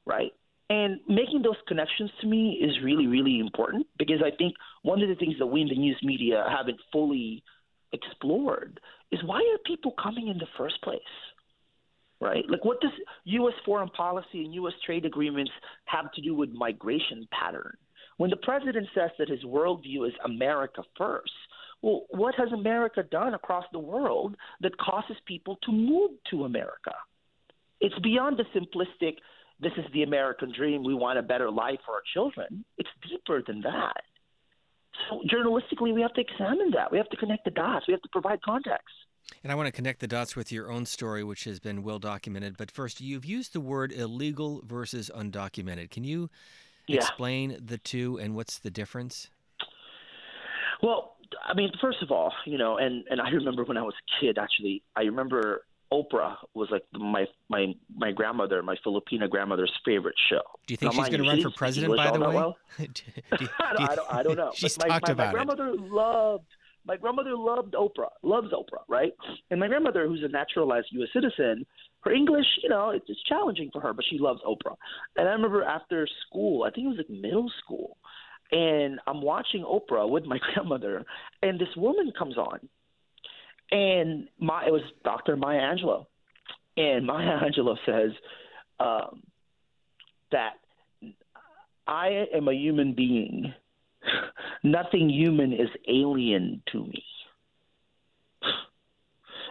right? 0.07 0.33
And 0.71 1.01
making 1.09 1.43
those 1.43 1.57
connections 1.69 2.11
to 2.21 2.27
me 2.27 2.59
is 2.63 2.83
really, 2.83 3.07
really 3.07 3.41
important 3.41 3.87
because 3.99 4.23
I 4.25 4.35
think 4.37 4.55
one 4.83 5.03
of 5.03 5.09
the 5.09 5.17
things 5.17 5.35
that 5.39 5.47
we 5.47 5.61
in 5.61 5.69
the 5.69 5.77
news 5.77 5.99
media 6.03 6.45
haven't 6.49 6.79
fully 6.91 7.43
explored 7.93 8.81
is 9.11 9.21
why 9.25 9.37
are 9.37 9.59
people 9.67 9.93
coming 10.03 10.29
in 10.29 10.39
the 10.39 10.47
first 10.57 10.81
place? 10.83 11.01
right? 12.23 12.45
Like, 12.49 12.65
what 12.65 12.81
does 12.81 12.93
U.S. 13.25 13.55
foreign 13.67 13.89
policy 13.91 14.45
and 14.45 14.55
U.S. 14.55 14.75
trade 14.87 15.05
agreements 15.05 15.51
have 15.87 16.13
to 16.13 16.23
do 16.23 16.35
with 16.35 16.51
migration 16.51 17.27
pattern? 17.33 17.77
When 18.17 18.31
the 18.31 18.37
president 18.37 18.87
says 18.95 19.11
that 19.19 19.29
his 19.29 19.43
worldview 19.43 20.07
is 20.07 20.15
America 20.25 20.83
first, 20.97 21.33
well, 21.83 22.07
what 22.11 22.35
has 22.37 22.53
America 22.53 23.03
done 23.03 23.35
across 23.35 23.65
the 23.73 23.79
world 23.79 24.37
that 24.61 24.77
causes 24.79 25.17
people 25.27 25.59
to 25.65 25.73
move 25.73 26.13
to 26.31 26.45
America? 26.45 26.95
It's 27.81 27.99
beyond 27.99 28.39
the 28.39 28.45
simplistic, 28.59 29.17
this 29.61 29.73
is 29.77 29.85
the 29.93 30.05
American 30.05 30.53
dream, 30.57 30.85
we 30.85 30.95
want 30.95 31.19
a 31.19 31.23
better 31.23 31.51
life 31.51 31.81
for 31.85 31.95
our 31.95 32.03
children. 32.15 32.65
It's 32.79 32.89
deeper 33.09 33.43
than 33.45 33.61
that. 33.63 34.03
So, 35.11 35.23
journalistically, 35.27 35.93
we 35.93 36.03
have 36.03 36.13
to 36.15 36.21
examine 36.21 36.71
that. 36.73 36.93
We 36.93 36.99
have 36.99 37.09
to 37.09 37.17
connect 37.17 37.45
the 37.45 37.51
dots, 37.51 37.87
we 37.89 37.93
have 37.93 38.03
to 38.03 38.09
provide 38.11 38.41
context. 38.43 38.95
And 39.43 39.51
I 39.51 39.55
want 39.55 39.67
to 39.67 39.73
connect 39.73 40.01
the 40.01 40.07
dots 40.07 40.37
with 40.37 40.53
your 40.53 40.71
own 40.71 40.87
story, 40.87 41.25
which 41.25 41.45
has 41.45 41.59
been 41.59 41.83
well 41.83 41.99
documented. 41.99 42.57
But 42.57 42.71
first, 42.71 43.01
you've 43.01 43.25
used 43.25 43.53
the 43.53 43.61
word 43.61 43.93
illegal 43.93 44.63
versus 44.65 45.11
undocumented. 45.15 45.91
Can 45.91 46.05
you 46.05 46.29
yeah. 46.87 46.97
explain 46.97 47.57
the 47.65 47.79
two 47.79 48.19
and 48.19 48.35
what's 48.35 48.59
the 48.59 48.71
difference? 48.71 49.31
Well, 50.83 51.12
I 51.45 51.55
mean, 51.55 51.71
first 51.81 52.03
of 52.03 52.11
all, 52.11 52.33
you 52.47 52.59
know, 52.59 52.79
and 52.79 53.05
and 53.11 53.21
I 53.21 53.31
remember 53.31 53.65
when 53.65 53.77
I 53.77 53.83
was 53.83 53.95
a 53.95 54.25
kid. 54.25 54.39
Actually, 54.39 54.83
I 54.97 55.03
remember 55.03 55.65
Oprah 55.93 56.37
was 56.55 56.69
like 56.71 56.83
my 56.93 57.27
my 57.49 57.75
my 57.95 58.13
grandmother, 58.13 58.63
my 58.63 58.77
Filipina 58.85 59.29
grandmother's 59.29 59.73
favorite 59.85 60.17
show. 60.31 60.43
Do 60.67 60.73
you 60.73 60.77
think 60.77 60.95
now, 60.95 61.03
she's 61.03 61.09
going 61.11 61.23
to 61.23 61.29
run 61.29 61.43
for 61.43 61.51
president? 61.51 61.97
By 61.97 62.11
the 62.11 62.21
way, 62.21 62.35
well? 62.35 62.57
do, 62.79 62.87
do, 62.87 63.03
I, 63.33 63.37
don't, 63.37 63.51
I, 63.61 63.95
don't, 63.95 64.15
I 64.15 64.23
don't 64.23 64.37
know. 64.37 64.53
she's 64.55 64.79
my, 64.79 64.89
talked 64.89 65.09
my, 65.09 65.13
about 65.13 65.27
my 65.27 65.33
grandmother 65.33 65.69
it. 65.69 65.81
loved 65.81 66.47
my 66.85 66.97
grandmother 66.97 67.37
loved 67.37 67.75
Oprah, 67.75 68.11
loves 68.23 68.53
Oprah, 68.53 68.83
right? 68.89 69.13
And 69.51 69.61
my 69.61 69.69
grandmother, 69.69 70.07
who's 70.07 70.23
a 70.25 70.29
naturalized 70.29 70.89
U.S. 70.91 71.09
citizen, 71.13 71.65
her 72.01 72.13
English, 72.13 72.47
you 72.63 72.69
know, 72.69 72.91
it's, 72.91 73.05
it's 73.09 73.23
challenging 73.29 73.71
for 73.73 73.81
her, 73.81 73.93
but 73.93 74.05
she 74.09 74.19
loves 74.19 74.41
Oprah. 74.43 74.77
And 75.17 75.29
I 75.29 75.33
remember 75.33 75.63
after 75.63 76.09
school, 76.27 76.65
I 76.65 76.71
think 76.71 76.87
it 76.87 76.89
was 76.89 76.99
like 76.99 77.11
middle 77.11 77.51
school, 77.65 77.97
and 78.53 79.01
I'm 79.07 79.23
watching 79.23 79.65
Oprah 79.65 80.09
with 80.09 80.25
my 80.25 80.39
grandmother, 80.55 81.05
and 81.43 81.59
this 81.59 81.75
woman 81.77 82.13
comes 82.17 82.37
on, 82.37 82.61
and 83.71 84.29
my 84.39 84.67
it 84.67 84.73
was 84.73 84.83
Dr. 85.05 85.37
Maya 85.37 85.61
Angelou, 85.61 86.07
and 86.77 87.07
Maya 87.07 87.39
Angelou 87.45 87.77
says 87.85 88.13
um, 88.79 89.23
that 90.31 90.55
I 91.87 92.27
am 92.35 92.47
a 92.49 92.55
human 92.55 92.95
being 92.95 93.53
Nothing 94.63 95.09
human 95.11 95.53
is 95.53 95.69
alien 95.89 96.63
to 96.73 96.85
me. 96.85 97.05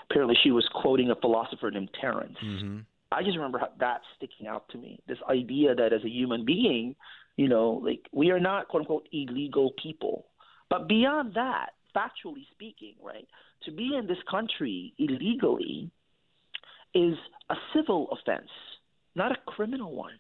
Apparently, 0.10 0.36
she 0.44 0.52
was 0.52 0.68
quoting 0.74 1.10
a 1.12 1.16
philosopher 1.16 1.72
named 1.72 1.90
Terence. 2.00 2.38
Mm-hmm. 2.44 2.80
I 3.12 3.24
just 3.24 3.36
remember 3.36 3.62
that 3.80 4.02
sticking 4.18 4.48
out 4.48 4.70
to 4.70 4.78
me. 4.78 5.00
This 5.08 5.18
idea 5.30 5.76
that 5.76 5.94
as 5.94 6.04
a 6.04 6.10
human 6.10 6.46
being, 6.46 6.96
you 7.38 7.50
know, 7.50 7.82
like 7.84 8.02
we 8.14 8.32
are 8.32 8.40
not 8.40 8.68
quote 8.68 8.82
unquote 8.82 9.08
illegal 9.12 9.72
people. 9.82 10.26
But 10.70 10.88
beyond 10.88 11.34
that, 11.36 11.72
factually 11.96 12.46
speaking, 12.52 12.96
right, 13.04 13.28
to 13.64 13.72
be 13.72 13.96
in 13.98 14.08
this 14.08 14.18
country 14.30 14.94
illegally 14.98 15.92
is 16.94 17.16
a 17.50 17.56
civil 17.74 18.10
offense, 18.12 18.50
not 19.16 19.32
a 19.32 19.38
criminal 19.46 19.96
one 19.96 20.18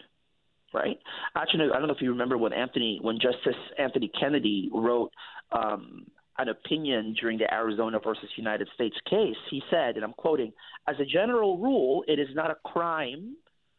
right? 0.74 0.98
Actually, 1.36 1.66
I 1.74 1.80
don't 1.80 1.88
know 1.88 1.94
if 1.94 2.02
you 2.02 2.12
remember 2.12 2.38
when 2.38 2.54
Anthony, 2.54 3.00
when 3.02 3.20
Justice 3.20 3.60
Anthony 3.78 4.10
Kennedy 4.20 4.70
wrote 4.74 5.12
um, 5.52 6.08
an 6.42 6.50
opinion 6.50 7.16
during 7.20 7.38
the 7.38 7.52
Arizona 7.54 8.00
versus 8.04 8.30
United 8.36 8.68
States 8.74 8.96
case. 9.10 9.36
He 9.50 9.62
said, 9.70 9.96
and 9.96 10.04
I'm 10.04 10.14
quoting, 10.14 10.54
"As 10.88 11.00
a 11.00 11.06
general 11.06 11.58
rule, 11.58 12.04
it 12.08 12.20
is 12.20 12.30
not 12.34 12.52
a 12.52 12.56
crime 12.56 13.36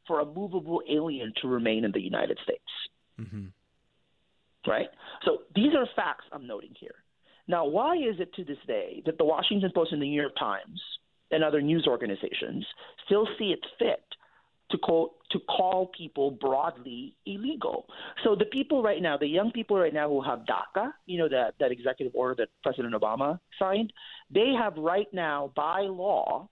for 0.07 0.21
a 0.21 0.25
movable 0.25 0.83
alien 0.89 1.33
to 1.43 1.49
remain 1.49 1.85
in 1.85 1.93
the 1.93 2.01
United 2.01 2.39
States." 2.43 2.73
Mm-hmm. 3.21 3.47
Right. 4.67 4.89
So 5.25 5.43
these 5.55 5.75
are 5.75 5.87
facts 5.97 6.25
I'm 6.31 6.47
noting 6.47 6.75
here. 6.79 6.95
Now, 7.49 7.67
why 7.67 7.97
is 7.97 8.21
it 8.21 8.33
to 8.35 8.45
this 8.45 8.59
day 8.67 9.03
that 9.07 9.19
the 9.19 9.25
Washington 9.25 9.73
Post 9.75 9.93
and 9.93 10.01
the 10.01 10.07
New 10.07 10.21
York 10.21 10.37
Times 10.39 10.81
and 11.33 11.43
other 11.43 11.61
news 11.61 11.87
organizations 11.89 12.65
still 13.05 13.27
see 13.39 13.53
it 13.53 13.65
fit 13.79 14.05
to 14.73 14.79
call 14.79 15.15
to 15.31 15.39
call 15.41 15.91
people 15.97 16.31
broadly 16.31 17.15
illegal. 17.25 17.87
So 18.25 18.35
the 18.35 18.45
people 18.47 18.83
right 18.83 19.01
now, 19.01 19.17
the 19.17 19.27
young 19.27 19.53
people 19.53 19.79
right 19.79 19.95
now 19.95 20.09
who 20.09 20.21
have 20.23 20.41
DACA, 20.41 20.93
you 21.07 21.19
know 21.19 21.29
that 21.29 21.55
that 21.61 21.71
executive 21.71 22.15
order 22.15 22.35
that 22.37 22.49
President 22.63 22.95
Obama 22.95 23.39
signed, 23.59 23.93
they 24.31 24.53
have 24.59 24.75
right 24.77 25.07
now 25.13 25.53
by 25.55 25.83
law 25.83 26.49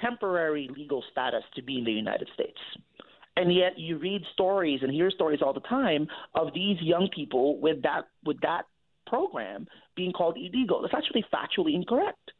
temporary 0.00 0.68
legal 0.76 1.04
status 1.12 1.44
to 1.54 1.62
be 1.62 1.78
in 1.78 1.84
the 1.84 1.92
United 1.92 2.28
States. 2.34 2.58
And 3.36 3.54
yet 3.54 3.78
you 3.78 3.98
read 3.98 4.22
stories 4.34 4.80
and 4.82 4.92
hear 4.92 5.10
stories 5.10 5.40
all 5.42 5.54
the 5.54 5.60
time 5.60 6.06
of 6.34 6.52
these 6.54 6.76
young 6.80 7.08
people 7.14 7.58
with 7.60 7.82
that 7.82 8.08
with 8.24 8.40
that 8.40 8.62
program 9.06 9.66
being 9.96 10.12
called 10.12 10.36
illegal. 10.36 10.82
That's 10.82 10.94
actually 10.94 11.24
factually 11.32 11.74
incorrect. 11.74 12.32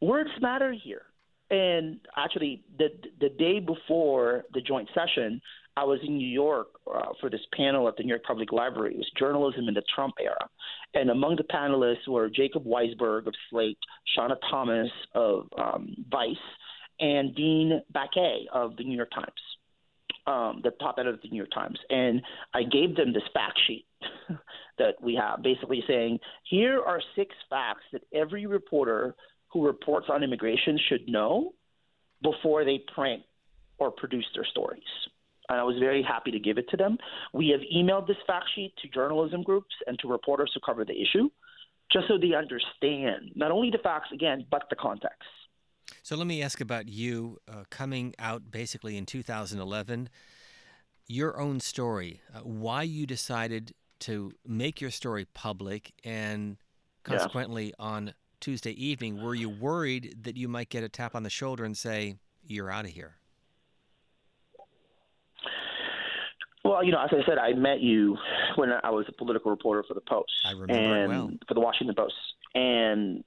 Words 0.00 0.30
matter 0.40 0.72
here. 0.72 1.02
And 1.50 2.00
actually, 2.16 2.62
the 2.78 2.88
the 3.20 3.28
day 3.28 3.60
before 3.60 4.44
the 4.54 4.60
joint 4.60 4.88
session, 4.94 5.40
I 5.76 5.84
was 5.84 5.98
in 6.06 6.16
New 6.16 6.28
York 6.28 6.68
uh, 6.92 7.12
for 7.20 7.28
this 7.28 7.40
panel 7.54 7.88
at 7.88 7.96
the 7.96 8.02
New 8.02 8.10
York 8.10 8.22
Public 8.24 8.52
Library. 8.52 8.94
It 8.94 8.98
was 8.98 9.10
journalism 9.18 9.68
in 9.68 9.74
the 9.74 9.82
Trump 9.94 10.14
era, 10.22 10.48
and 10.94 11.10
among 11.10 11.36
the 11.36 11.44
panelists 11.44 12.08
were 12.08 12.30
Jacob 12.30 12.64
Weisberg 12.64 13.26
of 13.26 13.34
Slate, 13.50 13.78
Shana 14.16 14.36
Thomas 14.50 14.90
of 15.14 15.48
um, 15.58 15.94
Vice, 16.10 16.36
and 17.00 17.34
Dean 17.34 17.82
Baquet 17.92 18.46
of 18.52 18.76
the 18.76 18.84
New 18.84 18.96
York 18.96 19.10
Times, 19.10 19.28
um, 20.26 20.60
the 20.62 20.70
top 20.80 20.96
editor 20.98 21.14
of 21.14 21.22
the 21.22 21.28
New 21.28 21.36
York 21.36 21.52
Times. 21.52 21.78
And 21.90 22.22
I 22.54 22.62
gave 22.62 22.96
them 22.96 23.12
this 23.12 23.24
fact 23.32 23.58
sheet 23.66 23.86
that 24.78 24.94
we 25.02 25.14
have, 25.16 25.42
basically 25.42 25.82
saying 25.88 26.20
here 26.48 26.80
are 26.80 27.00
six 27.16 27.34
facts 27.50 27.82
that 27.92 28.02
every 28.14 28.46
reporter 28.46 29.14
who 29.54 29.64
reports 29.64 30.08
on 30.10 30.22
immigration 30.24 30.78
should 30.88 31.08
know 31.08 31.54
before 32.22 32.64
they 32.64 32.82
print 32.92 33.22
or 33.78 33.90
produce 33.90 34.26
their 34.34 34.44
stories. 34.44 34.82
And 35.48 35.60
I 35.60 35.62
was 35.62 35.76
very 35.78 36.02
happy 36.02 36.32
to 36.32 36.40
give 36.40 36.58
it 36.58 36.68
to 36.70 36.76
them. 36.76 36.98
We 37.32 37.48
have 37.50 37.60
emailed 37.74 38.08
this 38.08 38.16
fact 38.26 38.46
sheet 38.54 38.74
to 38.82 38.88
journalism 38.88 39.42
groups 39.42 39.74
and 39.86 39.98
to 40.00 40.08
reporters 40.08 40.50
who 40.54 40.60
cover 40.60 40.84
the 40.84 41.00
issue, 41.00 41.30
just 41.92 42.08
so 42.08 42.18
they 42.18 42.34
understand 42.34 43.30
not 43.36 43.52
only 43.52 43.70
the 43.70 43.78
facts, 43.78 44.08
again, 44.12 44.44
but 44.50 44.64
the 44.70 44.76
context. 44.76 45.22
So 46.02 46.16
let 46.16 46.26
me 46.26 46.42
ask 46.42 46.60
about 46.60 46.88
you 46.88 47.38
uh, 47.46 47.64
coming 47.70 48.14
out 48.18 48.50
basically 48.50 48.96
in 48.96 49.06
2011, 49.06 50.08
your 51.06 51.38
own 51.38 51.60
story, 51.60 52.22
uh, 52.34 52.40
why 52.40 52.82
you 52.82 53.06
decided 53.06 53.72
to 54.00 54.32
make 54.46 54.80
your 54.80 54.90
story 54.90 55.26
public, 55.26 55.92
and 56.02 56.56
consequently 57.04 57.66
yeah. 57.66 57.72
on 57.78 58.14
Tuesday 58.44 58.72
evening, 58.72 59.22
were 59.22 59.34
you 59.34 59.48
worried 59.48 60.18
that 60.24 60.36
you 60.36 60.48
might 60.48 60.68
get 60.68 60.84
a 60.84 60.88
tap 60.90 61.14
on 61.14 61.22
the 61.22 61.30
shoulder 61.30 61.64
and 61.64 61.74
say, 61.74 62.16
you're 62.46 62.70
out 62.70 62.84
of 62.84 62.90
here? 62.90 63.16
Well, 66.62 66.84
you 66.84 66.92
know, 66.92 67.02
as 67.02 67.08
I 67.10 67.24
said, 67.26 67.38
I 67.38 67.54
met 67.54 67.80
you 67.80 68.18
when 68.56 68.68
I 68.70 68.90
was 68.90 69.06
a 69.08 69.12
political 69.12 69.50
reporter 69.50 69.82
for 69.88 69.94
the 69.94 70.02
Post. 70.02 70.30
I 70.44 70.50
remember 70.50 70.74
and 70.74 71.08
well. 71.08 71.30
For 71.48 71.54
the 71.54 71.60
Washington 71.60 71.94
Post, 71.96 72.14
and 72.54 73.24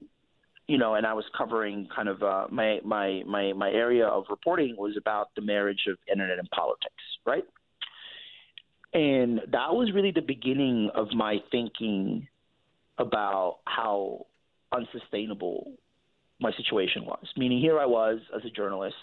you 0.68 0.78
know, 0.78 0.94
and 0.94 1.04
I 1.04 1.14
was 1.14 1.24
covering 1.36 1.88
kind 1.92 2.08
of 2.08 2.22
uh, 2.22 2.46
my 2.52 2.78
my 2.84 3.24
my 3.26 3.52
my 3.54 3.70
area 3.70 4.06
of 4.06 4.26
reporting 4.30 4.76
was 4.78 4.96
about 4.96 5.34
the 5.34 5.42
marriage 5.42 5.86
of 5.88 5.98
internet 6.08 6.38
and 6.38 6.48
politics, 6.50 6.94
right? 7.26 7.44
And 8.94 9.40
that 9.50 9.74
was 9.74 9.90
really 9.92 10.12
the 10.12 10.22
beginning 10.22 10.90
of 10.94 11.08
my 11.12 11.38
thinking 11.50 12.28
about 12.98 13.58
how 13.64 14.26
unsustainable 14.78 15.72
my 16.40 16.52
situation 16.52 17.04
was. 17.04 17.26
Meaning, 17.36 17.60
here 17.60 17.78
I 17.78 17.86
was 17.86 18.20
as 18.34 18.44
a 18.44 18.50
journalist 18.50 18.96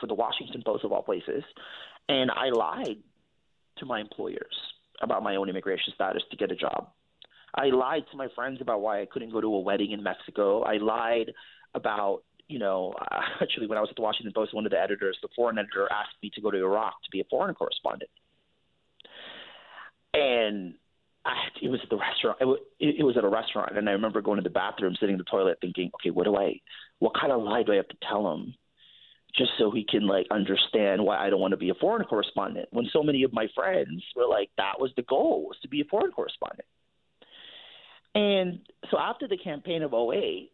for 0.00 0.06
the 0.06 0.14
Washington 0.14 0.62
Post 0.64 0.84
of 0.84 0.92
all 0.92 1.02
places, 1.02 1.44
and 2.08 2.30
I 2.30 2.50
lied 2.50 2.98
to 3.78 3.86
my 3.86 4.00
employers 4.00 4.56
about 5.00 5.22
my 5.22 5.36
own 5.36 5.48
immigration 5.48 5.92
status 5.94 6.22
to 6.30 6.36
get 6.36 6.50
a 6.50 6.56
job. 6.56 6.90
I 7.54 7.66
lied 7.66 8.04
to 8.10 8.16
my 8.16 8.28
friends 8.34 8.60
about 8.60 8.80
why 8.80 9.00
I 9.00 9.06
couldn't 9.06 9.32
go 9.32 9.40
to 9.40 9.54
a 9.54 9.60
wedding 9.60 9.92
in 9.92 10.02
Mexico. 10.02 10.62
I 10.62 10.76
lied 10.76 11.32
about, 11.74 12.22
you 12.48 12.58
know, 12.58 12.94
actually, 13.40 13.66
when 13.66 13.78
I 13.78 13.80
was 13.80 13.90
at 13.90 13.96
the 13.96 14.02
Washington 14.02 14.32
Post, 14.34 14.54
one 14.54 14.66
of 14.66 14.70
the 14.70 14.80
editors, 14.80 15.16
the 15.22 15.28
foreign 15.34 15.58
editor, 15.58 15.88
asked 15.90 16.16
me 16.22 16.30
to 16.34 16.40
go 16.40 16.50
to 16.50 16.58
Iraq 16.58 16.94
to 17.04 17.10
be 17.10 17.20
a 17.20 17.24
foreign 17.24 17.54
correspondent. 17.54 18.10
And 20.12 20.74
it 21.62 21.68
was 21.68 21.80
at 21.82 21.90
the 21.90 21.96
restaurant. 21.96 22.38
It, 22.78 22.96
it 23.00 23.04
was 23.04 23.16
at 23.16 23.24
a 23.24 23.28
restaurant, 23.28 23.76
and 23.76 23.88
I 23.88 23.92
remember 23.92 24.22
going 24.22 24.36
to 24.38 24.42
the 24.42 24.50
bathroom, 24.50 24.96
sitting 24.98 25.14
in 25.14 25.18
the 25.18 25.24
toilet, 25.24 25.58
thinking, 25.60 25.90
okay, 25.96 26.10
what 26.10 26.24
do 26.24 26.36
I, 26.36 26.60
what 26.98 27.12
kind 27.18 27.32
of 27.32 27.42
lie 27.42 27.62
do 27.62 27.72
I 27.72 27.76
have 27.76 27.88
to 27.88 27.96
tell 28.08 28.32
him, 28.32 28.54
just 29.36 29.50
so 29.58 29.70
he 29.70 29.84
can 29.84 30.06
like 30.06 30.26
understand 30.30 31.04
why 31.04 31.24
I 31.24 31.30
don't 31.30 31.40
want 31.40 31.52
to 31.52 31.58
be 31.58 31.70
a 31.70 31.74
foreign 31.74 32.04
correspondent? 32.04 32.68
When 32.70 32.86
so 32.92 33.02
many 33.02 33.22
of 33.22 33.32
my 33.32 33.48
friends 33.54 34.02
were 34.16 34.26
like, 34.26 34.50
that 34.56 34.80
was 34.80 34.92
the 34.96 35.02
goal, 35.02 35.44
was 35.48 35.58
to 35.62 35.68
be 35.68 35.80
a 35.80 35.84
foreign 35.84 36.12
correspondent. 36.12 36.66
And 38.14 38.60
so 38.90 38.98
after 38.98 39.28
the 39.28 39.36
campaign 39.36 39.82
of 39.82 39.92
08, 39.92 40.50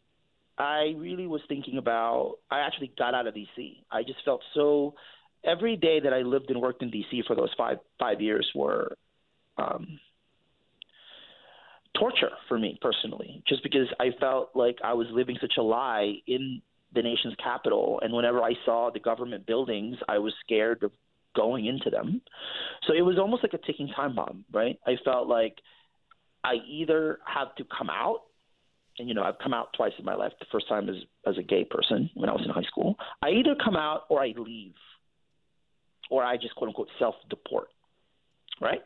I 0.58 0.94
really 0.96 1.26
was 1.26 1.42
thinking 1.48 1.78
about. 1.78 2.36
I 2.50 2.60
actually 2.60 2.92
got 2.96 3.14
out 3.14 3.26
of 3.26 3.34
DC. 3.34 3.76
I 3.90 4.02
just 4.02 4.24
felt 4.24 4.42
so. 4.54 4.94
Every 5.44 5.76
day 5.76 6.00
that 6.00 6.12
I 6.12 6.22
lived 6.22 6.50
and 6.50 6.60
worked 6.60 6.82
in 6.82 6.90
DC 6.90 7.26
for 7.26 7.36
those 7.36 7.50
five 7.56 7.78
five 7.98 8.20
years 8.20 8.50
were 8.54 8.96
um, 9.58 10.00
torture 11.98 12.30
for 12.48 12.58
me 12.58 12.78
personally, 12.80 13.42
just 13.48 13.62
because 13.62 13.88
I 14.00 14.10
felt 14.20 14.50
like 14.54 14.78
I 14.84 14.94
was 14.94 15.06
living 15.10 15.36
such 15.40 15.54
a 15.58 15.62
lie 15.62 16.14
in 16.26 16.62
the 16.94 17.02
nation's 17.02 17.34
capital. 17.42 18.00
And 18.02 18.12
whenever 18.12 18.42
I 18.42 18.52
saw 18.64 18.90
the 18.92 19.00
government 19.00 19.46
buildings, 19.46 19.96
I 20.08 20.18
was 20.18 20.32
scared 20.44 20.82
of 20.82 20.92
going 21.34 21.66
into 21.66 21.90
them. 21.90 22.22
So 22.86 22.94
it 22.94 23.02
was 23.02 23.18
almost 23.18 23.42
like 23.42 23.54
a 23.54 23.58
ticking 23.58 23.88
time 23.94 24.14
bomb, 24.14 24.44
right? 24.52 24.78
I 24.86 24.96
felt 25.04 25.28
like 25.28 25.56
I 26.42 26.54
either 26.68 27.18
have 27.26 27.54
to 27.56 27.64
come 27.76 27.90
out, 27.90 28.22
and 28.98 29.08
you 29.08 29.14
know 29.14 29.22
I've 29.22 29.38
come 29.42 29.52
out 29.52 29.68
twice 29.76 29.92
in 29.98 30.04
my 30.04 30.14
life. 30.14 30.32
The 30.40 30.46
first 30.50 30.68
time 30.68 30.88
as 30.88 30.96
as 31.26 31.36
a 31.38 31.42
gay 31.42 31.64
person 31.64 32.08
when 32.14 32.30
I 32.30 32.32
was 32.32 32.42
in 32.44 32.50
high 32.50 32.62
school. 32.62 32.96
I 33.22 33.30
either 33.30 33.54
come 33.62 33.76
out 33.76 34.02
or 34.08 34.22
I 34.22 34.32
leave, 34.36 34.74
or 36.10 36.24
I 36.24 36.36
just 36.36 36.54
quote 36.54 36.68
unquote 36.68 36.88
self 36.98 37.16
deport, 37.28 37.68
right? 38.60 38.80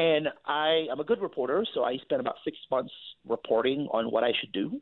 And 0.00 0.28
I, 0.46 0.86
I'm 0.90 0.98
a 0.98 1.04
good 1.04 1.20
reporter, 1.20 1.62
so 1.74 1.84
I 1.84 1.98
spent 1.98 2.22
about 2.22 2.36
six 2.42 2.56
months 2.70 2.92
reporting 3.28 3.86
on 3.92 4.10
what 4.10 4.24
I 4.24 4.32
should 4.40 4.50
do. 4.50 4.80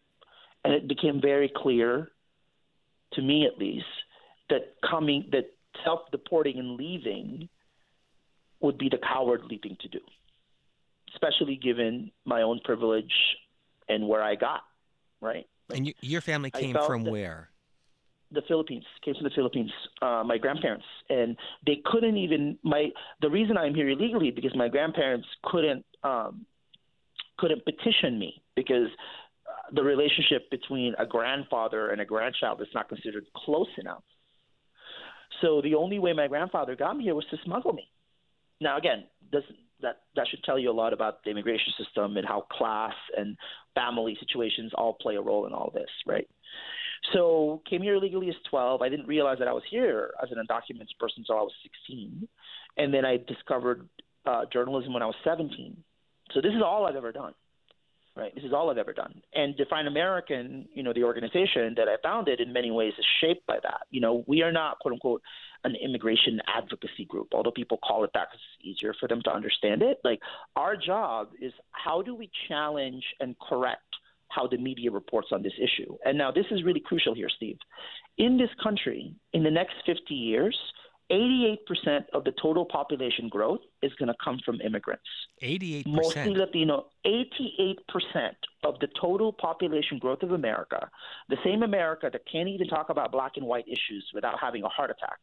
And 0.65 0.73
it 0.73 0.87
became 0.87 1.21
very 1.21 1.51
clear, 1.57 2.13
to 3.15 3.23
me 3.23 3.45
at 3.45 3.59
least, 3.59 3.85
that 4.49 4.77
coming, 4.89 5.29
that 5.33 5.51
self 5.85 6.03
deporting 6.13 6.61
and 6.61 6.77
leaving 6.77 7.49
would 8.61 8.79
be 8.79 8.89
the 8.89 8.99
cowardly 8.99 9.59
thing 9.61 9.77
to 9.81 9.89
do, 9.89 9.99
especially 11.15 11.57
given 11.57 12.13
my 12.25 12.43
own 12.43 12.61
privilege 12.65 13.13
and 13.89 14.07
where 14.07 14.23
I 14.23 14.37
got, 14.37 14.63
right? 15.21 15.47
and 15.75 15.87
you, 15.89 15.95
your 16.01 16.21
family 16.21 16.53
came 16.53 16.77
from 16.87 17.05
where? 17.05 17.51
The 18.33 18.43
Philippines, 18.47 18.85
came 19.05 19.15
from 19.15 19.25
the 19.25 19.35
Philippines, 19.35 19.71
uh, 20.03 20.23
my 20.25 20.39
grandparents, 20.39 20.85
and 21.09 21.37
they 21.67 21.81
couldn't 21.85 22.17
even 22.17 22.59
my 22.63 22.89
the 23.21 23.31
reason 23.31 23.57
I'm 23.57 23.75
here 23.75 23.89
illegally 23.89 24.31
because 24.31 24.55
my 24.55 24.69
grandparents 24.69 25.27
couldn't 25.45 25.85
um, 26.05 26.45
couldn't 27.39 27.65
petition 27.65 28.19
me 28.19 28.43
because 28.55 28.89
uh, 29.47 29.75
the 29.75 29.83
relationship 29.83 30.51
between 30.51 30.95
a 30.99 31.07
grandfather 31.07 31.91
and 31.91 32.01
a 32.01 32.05
grandchild 32.05 32.61
is 32.61 32.69
not 32.75 32.89
considered 32.89 33.25
close 33.35 33.69
enough. 33.79 34.03
So 35.41 35.63
the 35.63 35.75
only 35.75 35.99
way 35.99 36.13
my 36.13 36.27
grandfather 36.27 36.77
got 36.77 36.97
me 36.97 37.05
here 37.05 37.15
was 37.15 37.27
to 37.31 37.37
smuggle 37.45 37.73
me. 37.73 37.89
Now 38.61 38.77
again, 38.77 39.05
does 39.33 39.45
that 39.81 40.01
that 40.17 40.27
should 40.29 40.43
tell 40.45 40.59
you 40.59 40.71
a 40.71 40.73
lot 40.73 40.93
about 40.93 41.25
the 41.25 41.31
immigration 41.31 41.73
system 41.83 42.17
and 42.17 42.27
how 42.27 42.43
class 42.53 42.95
and 43.17 43.37
family 43.75 44.17
situations 44.21 44.73
all 44.75 44.95
play 45.01 45.17
a 45.17 45.21
role 45.21 45.47
in 45.47 45.53
all 45.53 45.71
this, 45.73 45.91
right? 46.07 46.29
So 47.13 47.63
came 47.69 47.83
here 47.83 47.95
illegally 47.95 48.29
as 48.29 48.35
12. 48.51 48.83
I 48.83 48.89
didn't 48.89 49.07
realize 49.07 49.39
that 49.39 49.49
I 49.49 49.53
was 49.53 49.63
here 49.71 50.13
as 50.23 50.31
an 50.31 50.39
undocumented 50.39 50.99
person 50.99 51.19
until 51.19 51.37
I 51.37 51.43
was 51.43 51.53
16, 51.63 52.29
and 52.77 52.93
then 52.93 53.05
I 53.05 53.17
discovered 53.17 53.89
uh, 54.27 54.45
journalism 54.53 54.93
when 54.93 55.03
I 55.03 55.07
was 55.07 55.17
17. 55.25 55.77
So 56.33 56.41
this 56.41 56.53
is 56.53 56.63
all 56.65 56.87
I've 56.87 56.97
ever 56.97 57.13
done. 57.13 57.35
Right. 58.17 58.35
This 58.35 58.43
is 58.43 58.53
all 58.53 58.69
I've 58.69 58.79
ever 58.79 58.93
done. 58.93 59.23
And 59.33 59.57
Define 59.57 59.87
American, 59.87 60.67
you 60.75 60.83
know, 60.83 60.93
the 60.93 61.05
organization 61.05 61.75
that 61.77 61.87
I 61.87 61.99
founded 62.03 62.41
in 62.41 62.53
many 62.53 62.73
ways 62.73 62.93
is 62.99 63.07
shaped 63.21 63.47
by 63.47 63.61
that. 63.63 63.83
You 63.91 64.01
know, 64.01 64.25
we 64.27 64.43
are 64.43 64.51
not 64.51 64.81
quote 64.81 64.95
unquote 64.95 65.23
an 65.63 65.77
immigration 65.77 66.41
advocacy 66.49 67.05
group, 67.05 67.29
although 67.33 67.53
people 67.53 67.79
call 67.79 68.03
it 68.03 68.11
that 68.15 68.27
because 68.31 68.41
it's 68.59 68.67
easier 68.67 68.93
for 68.99 69.09
them 69.09 69.23
to 69.23 69.33
understand 69.33 69.83
it. 69.83 69.99
Like 70.03 70.19
our 70.57 70.77
job 70.77 71.29
is 71.41 71.53
how 71.71 72.03
do 72.03 72.13
we 72.13 72.29
challenge 72.49 73.05
and 73.21 73.37
correct 73.39 73.88
how 74.29 74.47
the 74.47 74.59
media 74.59 74.91
reports 74.91 75.29
on 75.33 75.43
this 75.43 75.53
issue. 75.59 75.97
And 76.05 76.19
now 76.19 76.31
this 76.31 76.47
is 76.51 76.65
really 76.65 76.81
crucial 76.81 77.15
here, 77.15 77.29
Steve. 77.29 77.59
In 78.17 78.37
this 78.37 78.51
country, 78.63 79.15
in 79.33 79.43
the 79.43 79.51
next 79.51 79.75
50 79.87 80.15
years, 80.15 80.57
88% 81.11 81.57
of 82.13 82.25
the 82.25 82.33
total 82.43 82.67
population 82.67 83.29
growth 83.29 83.61
is 83.83 83.93
going 83.95 84.09
to 84.09 84.15
come 84.23 84.39
from 84.45 84.61
immigrants. 84.61 85.05
88%. 85.43 85.87
Mostly 85.87 86.35
Latino. 86.35 86.87
88% 87.07 87.77
of 88.65 88.79
the 88.81 88.89
total 89.01 89.33
population 89.33 89.99
growth 89.99 90.23
of 90.23 90.33
America, 90.33 90.91
the 91.31 91.39
same 91.43 91.63
America 91.63 92.11
that 92.13 92.23
can't 92.31 92.49
even 92.49 92.69
talk 92.69 92.91
about 92.91 93.11
black 93.11 93.33
and 93.37 93.47
white 93.47 93.67
issues 93.67 94.11
without 94.13 94.39
having 94.39 94.65
a 94.65 94.69
heart 94.69 94.91
attack, 94.91 95.19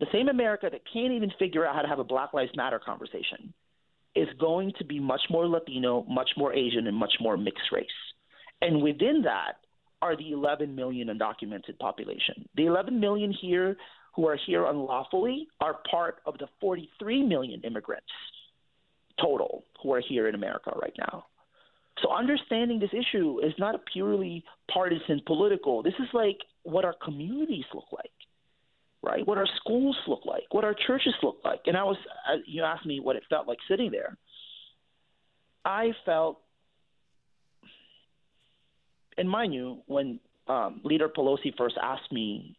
the 0.00 0.06
same 0.12 0.28
America 0.28 0.68
that 0.70 0.82
can't 0.92 1.12
even 1.12 1.32
figure 1.38 1.64
out 1.64 1.74
how 1.74 1.80
to 1.80 1.88
have 1.88 1.98
a 1.98 2.04
Black 2.04 2.34
Lives 2.34 2.52
Matter 2.54 2.78
conversation, 2.78 3.54
is 4.14 4.28
going 4.38 4.72
to 4.78 4.84
be 4.84 5.00
much 5.00 5.22
more 5.30 5.48
Latino, 5.48 6.04
much 6.08 6.30
more 6.36 6.52
Asian, 6.52 6.86
and 6.86 6.96
much 6.96 7.14
more 7.20 7.38
mixed 7.38 7.72
race. 7.72 7.86
And 8.60 8.82
within 8.82 9.22
that 9.22 9.56
are 10.02 10.16
the 10.16 10.32
11 10.32 10.74
million 10.74 11.08
undocumented 11.08 11.78
population. 11.78 12.48
The 12.56 12.66
11 12.66 12.98
million 12.98 13.32
here 13.32 13.76
who 14.14 14.26
are 14.26 14.38
here 14.46 14.66
unlawfully 14.66 15.46
are 15.60 15.78
part 15.90 16.16
of 16.26 16.38
the 16.38 16.48
43 16.60 17.22
million 17.22 17.60
immigrants 17.62 18.06
total 19.20 19.64
who 19.82 19.92
are 19.92 20.02
here 20.06 20.28
in 20.28 20.34
America 20.34 20.72
right 20.80 20.92
now. 20.98 21.24
So 22.02 22.10
understanding 22.12 22.78
this 22.78 22.90
issue 22.92 23.40
is 23.42 23.52
not 23.58 23.74
a 23.74 23.78
purely 23.92 24.44
partisan 24.70 25.20
political. 25.26 25.82
This 25.82 25.94
is 25.98 26.08
like 26.12 26.38
what 26.62 26.84
our 26.84 26.94
communities 27.02 27.64
look 27.74 27.86
like, 27.92 28.10
right? 29.02 29.26
What 29.26 29.38
our 29.38 29.46
schools 29.60 29.96
look 30.06 30.26
like, 30.26 30.42
what 30.50 30.64
our 30.64 30.74
churches 30.86 31.14
look 31.22 31.38
like. 31.44 31.60
And 31.66 31.76
I 31.76 31.84
was, 31.84 31.96
uh, 32.30 32.36
you 32.46 32.62
asked 32.64 32.84
me 32.84 33.00
what 33.00 33.16
it 33.16 33.22
felt 33.30 33.48
like 33.48 33.58
sitting 33.68 33.90
there. 33.90 34.16
I 35.64 35.92
felt, 36.04 36.40
and 39.18 39.28
mind 39.28 39.54
you, 39.54 39.78
when 39.86 40.20
um, 40.48 40.80
Leader 40.84 41.08
Pelosi 41.08 41.56
first 41.56 41.76
asked 41.82 42.12
me, 42.12 42.56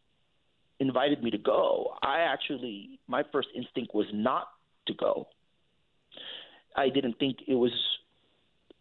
invited 0.80 1.24
me 1.24 1.32
to 1.32 1.38
go, 1.38 1.94
I 2.02 2.20
actually, 2.20 3.00
my 3.08 3.24
first 3.32 3.50
instinct 3.56 3.94
was 3.94 4.06
not 4.14 4.48
to 4.88 4.94
go. 4.94 5.28
I 6.76 6.90
didn't 6.90 7.18
think 7.18 7.38
it 7.48 7.56
was 7.56 7.72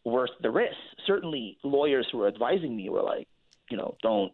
worth 0.04 0.30
the 0.42 0.50
risk. 0.50 0.76
Certainly, 1.06 1.58
lawyers 1.62 2.06
who 2.12 2.18
were 2.18 2.28
advising 2.28 2.76
me 2.76 2.88
were 2.90 3.02
like, 3.02 3.28
you 3.70 3.76
know, 3.76 3.96
don't. 4.02 4.32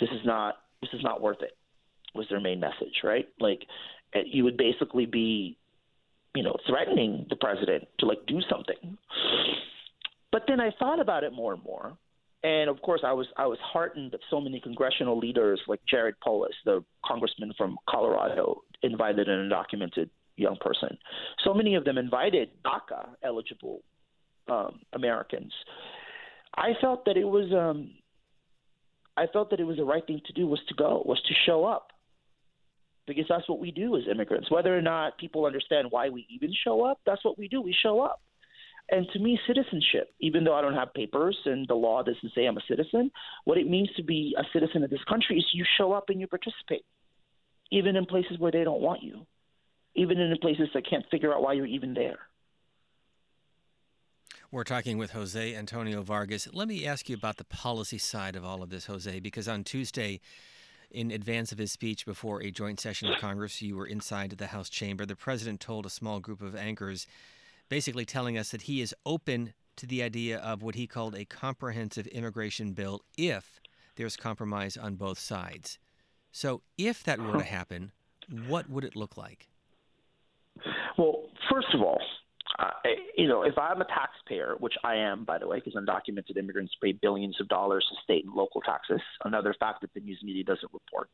This 0.00 0.08
is 0.10 0.24
not. 0.24 0.56
This 0.80 0.90
is 0.92 1.02
not 1.02 1.20
worth 1.20 1.42
it. 1.42 1.56
Was 2.14 2.26
their 2.30 2.40
main 2.40 2.60
message, 2.60 3.02
right? 3.04 3.28
Like, 3.38 3.66
you 4.24 4.44
would 4.44 4.56
basically 4.56 5.06
be, 5.06 5.56
you 6.34 6.42
know, 6.42 6.56
threatening 6.66 7.26
the 7.28 7.36
president 7.36 7.86
to 7.98 8.06
like 8.06 8.24
do 8.26 8.40
something. 8.50 8.96
But 10.32 10.44
then 10.48 10.60
I 10.60 10.70
thought 10.78 11.00
about 11.00 11.24
it 11.24 11.32
more 11.32 11.52
and 11.52 11.62
more, 11.62 11.96
and 12.44 12.70
of 12.70 12.80
course, 12.82 13.00
I 13.04 13.12
was 13.12 13.26
I 13.36 13.46
was 13.46 13.58
heartened 13.60 14.12
that 14.12 14.20
so 14.30 14.40
many 14.40 14.60
congressional 14.60 15.18
leaders 15.18 15.60
like 15.66 15.80
Jared 15.88 16.14
Polis, 16.20 16.54
the 16.64 16.84
congressman 17.04 17.52
from 17.58 17.76
Colorado, 17.88 18.62
invited 18.82 19.28
an 19.28 19.50
undocumented 19.50 20.08
young 20.36 20.56
person. 20.60 20.96
So 21.44 21.52
many 21.52 21.74
of 21.74 21.84
them 21.84 21.98
invited 21.98 22.50
DACA 22.64 23.08
eligible 23.24 23.80
um, 24.48 24.80
Americans. 24.92 25.52
I 26.56 26.74
felt 26.80 27.04
that 27.06 27.16
it 27.16 27.24
was 27.24 27.52
um, 27.52 27.90
I 29.16 29.26
felt 29.32 29.50
that 29.50 29.58
it 29.58 29.64
was 29.64 29.76
the 29.78 29.84
right 29.84 30.06
thing 30.06 30.20
to 30.26 30.32
do 30.32 30.46
was 30.46 30.60
to 30.68 30.74
go, 30.74 31.02
was 31.04 31.20
to 31.26 31.34
show 31.44 31.64
up. 31.64 31.88
Because 33.08 33.24
that's 33.28 33.48
what 33.48 33.58
we 33.58 33.70
do 33.70 33.96
as 33.96 34.02
immigrants. 34.08 34.50
Whether 34.50 34.76
or 34.76 34.82
not 34.82 35.18
people 35.18 35.46
understand 35.46 35.88
why 35.90 36.10
we 36.10 36.26
even 36.30 36.52
show 36.62 36.84
up, 36.84 37.00
that's 37.06 37.24
what 37.24 37.38
we 37.38 37.48
do. 37.48 37.60
We 37.60 37.74
show 37.82 38.00
up. 38.00 38.20
And 38.90 39.06
to 39.12 39.18
me, 39.18 39.38
citizenship, 39.46 40.14
even 40.20 40.44
though 40.44 40.54
I 40.54 40.62
don't 40.62 40.74
have 40.74 40.94
papers 40.94 41.36
and 41.44 41.68
the 41.68 41.74
law 41.74 42.02
doesn't 42.02 42.32
say 42.34 42.46
I'm 42.46 42.56
a 42.56 42.62
citizen, 42.66 43.10
what 43.44 43.58
it 43.58 43.68
means 43.68 43.90
to 43.96 44.02
be 44.02 44.34
a 44.38 44.44
citizen 44.52 44.82
of 44.82 44.90
this 44.90 45.04
country 45.06 45.38
is 45.38 45.44
you 45.52 45.64
show 45.76 45.92
up 45.92 46.08
and 46.08 46.18
you 46.20 46.26
participate, 46.26 46.86
even 47.70 47.96
in 47.96 48.06
places 48.06 48.38
where 48.38 48.50
they 48.50 48.64
don't 48.64 48.80
want 48.80 49.02
you, 49.02 49.26
even 49.94 50.18
in 50.18 50.34
places 50.38 50.68
that 50.72 50.88
can't 50.88 51.04
figure 51.10 51.34
out 51.34 51.42
why 51.42 51.52
you're 51.52 51.66
even 51.66 51.92
there. 51.92 52.18
We're 54.50 54.64
talking 54.64 54.96
with 54.96 55.10
Jose 55.10 55.54
Antonio 55.54 56.00
Vargas. 56.00 56.48
Let 56.54 56.68
me 56.68 56.86
ask 56.86 57.10
you 57.10 57.14
about 57.14 57.36
the 57.36 57.44
policy 57.44 57.98
side 57.98 58.34
of 58.34 58.46
all 58.46 58.62
of 58.62 58.70
this, 58.70 58.86
Jose, 58.86 59.20
because 59.20 59.46
on 59.46 59.62
Tuesday, 59.62 60.20
in 60.90 61.10
advance 61.10 61.52
of 61.52 61.58
his 61.58 61.70
speech 61.70 62.06
before 62.06 62.42
a 62.42 62.50
joint 62.50 62.80
session 62.80 63.12
of 63.12 63.20
Congress, 63.20 63.60
you 63.60 63.76
were 63.76 63.86
inside 63.86 64.30
the 64.30 64.46
House 64.46 64.70
chamber. 64.70 65.04
The 65.04 65.14
president 65.14 65.60
told 65.60 65.84
a 65.84 65.90
small 65.90 66.20
group 66.20 66.40
of 66.40 66.56
anchors, 66.56 67.06
basically 67.68 68.04
telling 68.04 68.38
us 68.38 68.50
that 68.50 68.62
he 68.62 68.80
is 68.80 68.94
open 69.04 69.54
to 69.76 69.86
the 69.86 70.02
idea 70.02 70.38
of 70.38 70.62
what 70.62 70.74
he 70.74 70.86
called 70.86 71.14
a 71.14 71.24
comprehensive 71.24 72.06
immigration 72.08 72.72
bill 72.72 73.00
if 73.16 73.60
there's 73.96 74.16
compromise 74.16 74.76
on 74.76 74.96
both 74.96 75.18
sides. 75.18 75.78
So, 76.32 76.62
if 76.76 77.02
that 77.04 77.20
were 77.20 77.38
to 77.38 77.44
happen, 77.44 77.92
what 78.46 78.68
would 78.68 78.84
it 78.84 78.96
look 78.96 79.16
like? 79.16 79.48
Well, 80.96 81.28
first 81.50 81.68
of 81.72 81.80
all, 81.80 82.00
uh, 82.58 82.70
you 83.16 83.28
know, 83.28 83.42
if 83.42 83.56
I'm 83.56 83.80
a 83.80 83.84
taxpayer, 83.84 84.56
which 84.58 84.74
I 84.82 84.96
am, 84.96 85.24
by 85.24 85.38
the 85.38 85.46
way, 85.46 85.60
because 85.64 85.74
undocumented 85.74 86.36
immigrants 86.36 86.74
pay 86.82 86.92
billions 86.92 87.40
of 87.40 87.48
dollars 87.48 87.86
to 87.90 87.96
state 88.02 88.24
and 88.24 88.34
local 88.34 88.60
taxes, 88.60 89.00
another 89.24 89.54
fact 89.58 89.80
that 89.82 89.94
the 89.94 90.00
news 90.00 90.20
media 90.22 90.44
doesn't 90.44 90.70
report. 90.72 91.08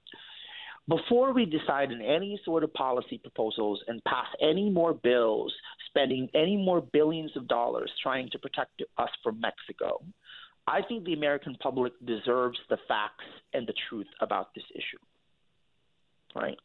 Before 0.86 1.32
we 1.32 1.46
decide 1.46 1.92
on 1.92 2.02
any 2.02 2.38
sort 2.44 2.62
of 2.62 2.72
policy 2.74 3.18
proposals 3.18 3.80
and 3.88 4.04
pass 4.04 4.26
any 4.42 4.68
more 4.68 4.92
bills, 4.92 5.52
spending 5.88 6.28
any 6.34 6.56
more 6.56 6.82
billions 6.82 7.34
of 7.36 7.48
dollars 7.48 7.90
trying 8.02 8.28
to 8.30 8.38
protect 8.38 8.82
us 8.98 9.08
from 9.22 9.40
Mexico, 9.40 10.02
I 10.66 10.82
think 10.82 11.04
the 11.04 11.14
American 11.14 11.56
public 11.60 11.92
deserves 12.04 12.58
the 12.68 12.78
facts 12.86 13.24
and 13.54 13.66
the 13.66 13.74
truth 13.88 14.06
about 14.20 14.54
this 14.54 14.64
issue. 14.74 14.98
Right? 16.34 16.58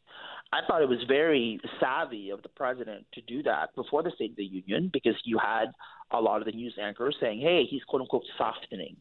I 0.52 0.60
thought 0.66 0.82
it 0.82 0.88
was 0.88 1.02
very 1.06 1.60
savvy 1.78 2.30
of 2.30 2.42
the 2.42 2.48
president 2.48 3.06
to 3.14 3.22
do 3.22 3.42
that 3.44 3.74
before 3.74 4.02
the 4.02 4.10
State 4.16 4.32
of 4.32 4.36
the 4.36 4.44
Union 4.44 4.90
because 4.92 5.14
you 5.24 5.38
had 5.38 5.66
a 6.10 6.20
lot 6.20 6.40
of 6.40 6.46
the 6.46 6.52
news 6.52 6.74
anchors 6.80 7.16
saying, 7.20 7.40
hey, 7.40 7.64
he's 7.70 7.84
quote 7.84 8.02
unquote 8.02 8.24
softening. 8.36 8.96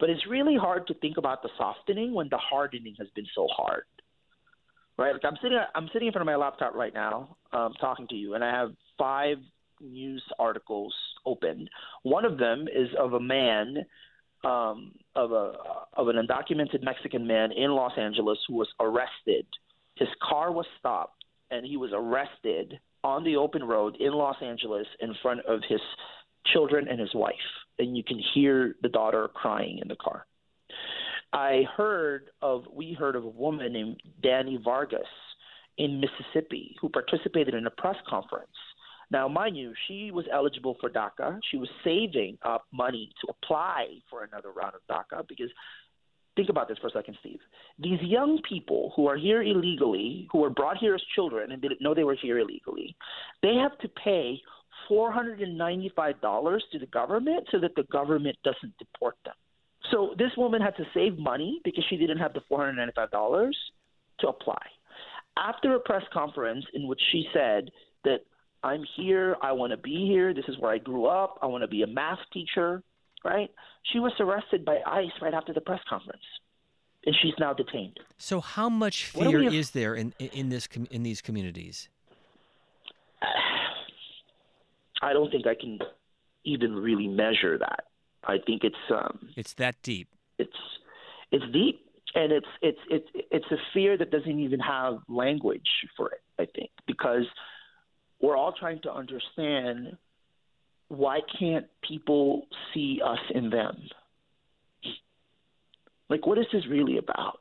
But 0.00 0.10
it's 0.10 0.26
really 0.26 0.56
hard 0.56 0.88
to 0.88 0.94
think 0.94 1.16
about 1.16 1.42
the 1.42 1.50
softening 1.56 2.12
when 2.12 2.28
the 2.28 2.38
hardening 2.38 2.96
has 2.98 3.08
been 3.14 3.26
so 3.34 3.46
hard. 3.56 3.84
Right? 4.96 5.12
Like 5.12 5.24
I'm 5.24 5.36
sitting 5.42 5.58
I'm 5.74 5.88
sitting 5.92 6.06
in 6.08 6.12
front 6.12 6.28
of 6.28 6.32
my 6.32 6.36
laptop 6.36 6.74
right 6.74 6.94
now, 6.94 7.36
um, 7.52 7.72
talking 7.80 8.06
to 8.08 8.14
you, 8.14 8.34
and 8.34 8.44
I 8.44 8.50
have 8.50 8.72
five 8.98 9.38
news 9.80 10.22
articles 10.38 10.94
open. 11.26 11.68
One 12.02 12.24
of 12.24 12.38
them 12.38 12.66
is 12.68 12.88
of 12.98 13.14
a 13.14 13.20
man 13.20 13.78
um, 14.44 14.92
of 15.16 15.32
a 15.32 15.54
of 15.96 16.08
an 16.08 16.16
undocumented 16.16 16.82
Mexican 16.82 17.26
man 17.26 17.50
in 17.52 17.72
Los 17.72 17.92
Angeles 17.98 18.38
who 18.48 18.54
was 18.54 18.68
arrested– 18.80 19.46
his 19.96 20.08
car 20.22 20.52
was 20.52 20.66
stopped 20.78 21.24
and 21.50 21.64
he 21.64 21.76
was 21.76 21.90
arrested 21.92 22.78
on 23.02 23.22
the 23.24 23.36
open 23.36 23.62
road 23.62 23.96
in 24.00 24.12
Los 24.12 24.36
Angeles 24.42 24.86
in 25.00 25.14
front 25.22 25.40
of 25.46 25.60
his 25.68 25.80
children 26.52 26.88
and 26.88 26.98
his 26.98 27.14
wife. 27.14 27.34
And 27.78 27.96
you 27.96 28.02
can 28.02 28.20
hear 28.34 28.76
the 28.82 28.88
daughter 28.88 29.28
crying 29.28 29.78
in 29.80 29.88
the 29.88 29.96
car. 29.96 30.26
I 31.34 31.64
heard 31.76 32.30
of, 32.42 32.62
we 32.72 32.92
heard 32.92 33.16
of 33.16 33.24
a 33.24 33.28
woman 33.28 33.72
named 33.72 34.00
Danny 34.22 34.56
Vargas 34.62 35.00
in 35.78 36.00
Mississippi 36.00 36.76
who 36.80 36.88
participated 36.88 37.54
in 37.54 37.66
a 37.66 37.70
press 37.70 37.96
conference. 38.08 38.46
Now, 39.10 39.26
mind 39.26 39.56
you, 39.56 39.72
she 39.88 40.12
was 40.12 40.26
eligible 40.32 40.76
for 40.80 40.88
DACA. 40.88 41.40
She 41.50 41.56
was 41.56 41.68
saving 41.82 42.38
up 42.44 42.66
money 42.72 43.10
to 43.20 43.32
apply 43.32 43.86
for 44.08 44.22
another 44.22 44.52
round 44.52 44.74
of 44.76 44.80
DACA 44.88 45.26
because 45.28 45.50
think 46.36 46.50
about 46.50 46.68
this 46.68 46.78
for 46.78 46.86
a 46.86 46.92
second, 46.92 47.16
Steve. 47.18 47.40
These 47.80 48.00
young 48.02 48.40
people 48.48 48.92
who 48.94 49.08
are 49.08 49.16
here 49.16 49.42
illegally, 49.42 50.28
who 50.30 50.38
were 50.38 50.50
brought 50.50 50.78
here 50.78 50.94
as 50.94 51.02
children 51.16 51.50
and 51.50 51.60
didn't 51.60 51.82
know 51.82 51.94
they 51.94 52.04
were 52.04 52.16
here 52.20 52.38
illegally, 52.38 52.94
they 53.42 53.56
have 53.56 53.76
to 53.78 53.88
pay 53.88 54.40
$495 54.88 56.60
to 56.70 56.78
the 56.78 56.86
government 56.86 57.48
so 57.50 57.58
that 57.58 57.74
the 57.74 57.84
government 57.90 58.36
doesn't 58.44 58.78
deport 58.78 59.16
them. 59.24 59.34
So 59.90 60.14
this 60.18 60.30
woman 60.36 60.60
had 60.60 60.76
to 60.76 60.84
save 60.94 61.18
money 61.18 61.60
because 61.64 61.84
she 61.88 61.96
didn't 61.96 62.18
have 62.18 62.32
the 62.32 62.40
$495 62.50 63.52
to 64.20 64.28
apply. 64.28 64.62
After 65.36 65.74
a 65.74 65.80
press 65.80 66.02
conference 66.12 66.64
in 66.74 66.86
which 66.86 67.00
she 67.12 67.26
said 67.34 67.70
that 68.04 68.20
I'm 68.62 68.84
here, 68.96 69.36
I 69.42 69.52
want 69.52 69.72
to 69.72 69.76
be 69.76 70.06
here, 70.06 70.32
this 70.32 70.44
is 70.48 70.56
where 70.58 70.72
I 70.72 70.78
grew 70.78 71.06
up, 71.06 71.38
I 71.42 71.46
want 71.46 71.62
to 71.62 71.68
be 71.68 71.82
a 71.82 71.86
math 71.86 72.20
teacher, 72.32 72.82
right? 73.24 73.50
She 73.92 73.98
was 73.98 74.12
arrested 74.20 74.64
by 74.64 74.78
ICE 74.86 75.10
right 75.20 75.34
after 75.34 75.52
the 75.52 75.60
press 75.60 75.80
conference, 75.88 76.22
and 77.04 77.14
she's 77.20 77.34
now 77.38 77.52
detained. 77.52 77.98
So, 78.16 78.40
how 78.40 78.68
much 78.68 79.06
fear 79.06 79.42
is 79.42 79.72
there 79.72 79.94
in 79.94 80.14
in 80.18 80.48
this 80.48 80.68
in 80.90 81.02
these 81.02 81.20
communities? 81.20 81.88
I 85.02 85.12
don't 85.12 85.30
think 85.30 85.46
I 85.46 85.54
can 85.54 85.78
even 86.44 86.74
really 86.74 87.08
measure 87.08 87.58
that. 87.58 87.84
I 88.26 88.38
think 88.46 88.64
it's 88.64 88.76
um, 88.90 89.28
it's 89.36 89.54
that 89.54 89.76
deep. 89.82 90.08
It's 90.38 90.56
it's 91.30 91.44
deep, 91.52 91.80
and 92.14 92.32
it's 92.32 92.46
it's 92.62 92.78
it's 92.90 93.08
it's 93.30 93.46
a 93.50 93.56
fear 93.72 93.96
that 93.98 94.10
doesn't 94.10 94.38
even 94.38 94.60
have 94.60 94.98
language 95.08 95.68
for 95.96 96.10
it. 96.10 96.20
I 96.38 96.46
think 96.46 96.70
because 96.86 97.24
we're 98.20 98.36
all 98.36 98.52
trying 98.58 98.80
to 98.82 98.92
understand 98.92 99.96
why 100.88 101.20
can't 101.38 101.66
people 101.86 102.46
see 102.72 103.00
us 103.04 103.18
in 103.34 103.50
them? 103.50 103.76
Like, 106.08 106.26
what 106.26 106.38
is 106.38 106.46
this 106.52 106.66
really 106.68 106.98
about? 106.98 107.40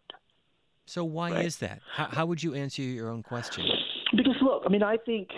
So, 0.85 1.03
why 1.03 1.31
right? 1.31 1.45
is 1.45 1.57
that? 1.57 1.79
How, 1.93 2.05
how 2.05 2.25
would 2.25 2.41
you 2.41 2.53
answer 2.53 2.81
your 2.81 3.09
own 3.09 3.23
question? 3.23 3.65
Because, 4.15 4.35
look, 4.41 4.63
I 4.65 4.69
mean, 4.69 4.83
I 4.83 4.97
think, 4.97 5.29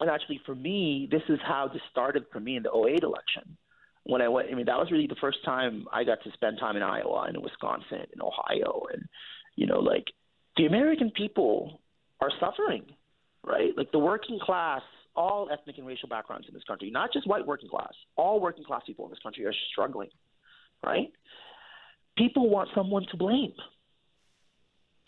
and 0.00 0.10
actually 0.10 0.40
for 0.44 0.54
me, 0.54 1.08
this 1.10 1.22
is 1.28 1.38
how 1.44 1.68
this 1.72 1.82
started 1.90 2.24
for 2.32 2.40
me 2.40 2.56
in 2.56 2.62
the 2.62 2.70
08 2.70 3.02
election. 3.02 3.56
When 4.04 4.20
I 4.20 4.28
went, 4.28 4.48
I 4.50 4.54
mean, 4.54 4.66
that 4.66 4.78
was 4.78 4.90
really 4.90 5.06
the 5.06 5.16
first 5.20 5.38
time 5.44 5.86
I 5.92 6.04
got 6.04 6.22
to 6.24 6.32
spend 6.32 6.58
time 6.58 6.76
in 6.76 6.82
Iowa 6.82 7.24
and 7.26 7.36
in 7.36 7.42
Wisconsin 7.42 8.06
and 8.12 8.22
Ohio. 8.22 8.82
And, 8.92 9.02
you 9.56 9.66
know, 9.66 9.80
like, 9.80 10.04
the 10.56 10.66
American 10.66 11.10
people 11.10 11.80
are 12.20 12.30
suffering, 12.38 12.84
right? 13.42 13.70
Like, 13.76 13.90
the 13.92 13.98
working 13.98 14.38
class 14.38 14.82
all 15.16 15.48
ethnic 15.52 15.78
and 15.78 15.86
racial 15.86 16.08
backgrounds 16.08 16.46
in 16.48 16.54
this 16.54 16.64
country, 16.64 16.90
not 16.90 17.12
just 17.12 17.26
white 17.26 17.46
working 17.46 17.68
class, 17.68 17.92
all 18.16 18.40
working 18.40 18.64
class 18.64 18.82
people 18.86 19.04
in 19.04 19.10
this 19.10 19.20
country 19.22 19.44
are 19.46 19.54
struggling, 19.70 20.08
right? 20.84 21.12
People 22.16 22.50
want 22.50 22.68
someone 22.74 23.06
to 23.10 23.16
blame, 23.16 23.52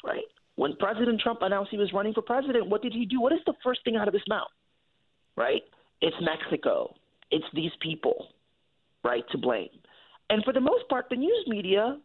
right? 0.05 0.25
When 0.55 0.77
President 0.77 1.21
Trump 1.21 1.41
announced 1.43 1.71
he 1.71 1.77
was 1.77 1.93
running 1.93 2.15
for 2.15 2.23
president, 2.23 2.69
what 2.69 2.83
did 2.83 2.93
he 2.93 3.05
do? 3.05 3.21
What 3.21 3.33
is 3.33 3.41
the 3.47 3.55
first 3.63 3.81
thing 3.85 3.97
out 3.97 4.09
of 4.09 4.15
his 4.15 4.23
mouth, 4.29 4.49
right? 5.37 5.63
It's 6.01 6.17
Mexico. 6.21 6.95
It's 7.31 7.45
these 7.53 7.73
people, 7.81 8.29
right, 9.07 9.25
to 9.31 9.39
blame. 9.39 9.69
And 10.31 10.43
for 10.45 10.53
the 10.53 10.61
most 10.61 10.89
part, 10.89 11.07
the 11.09 11.17
news 11.17 11.45
media 11.47 11.99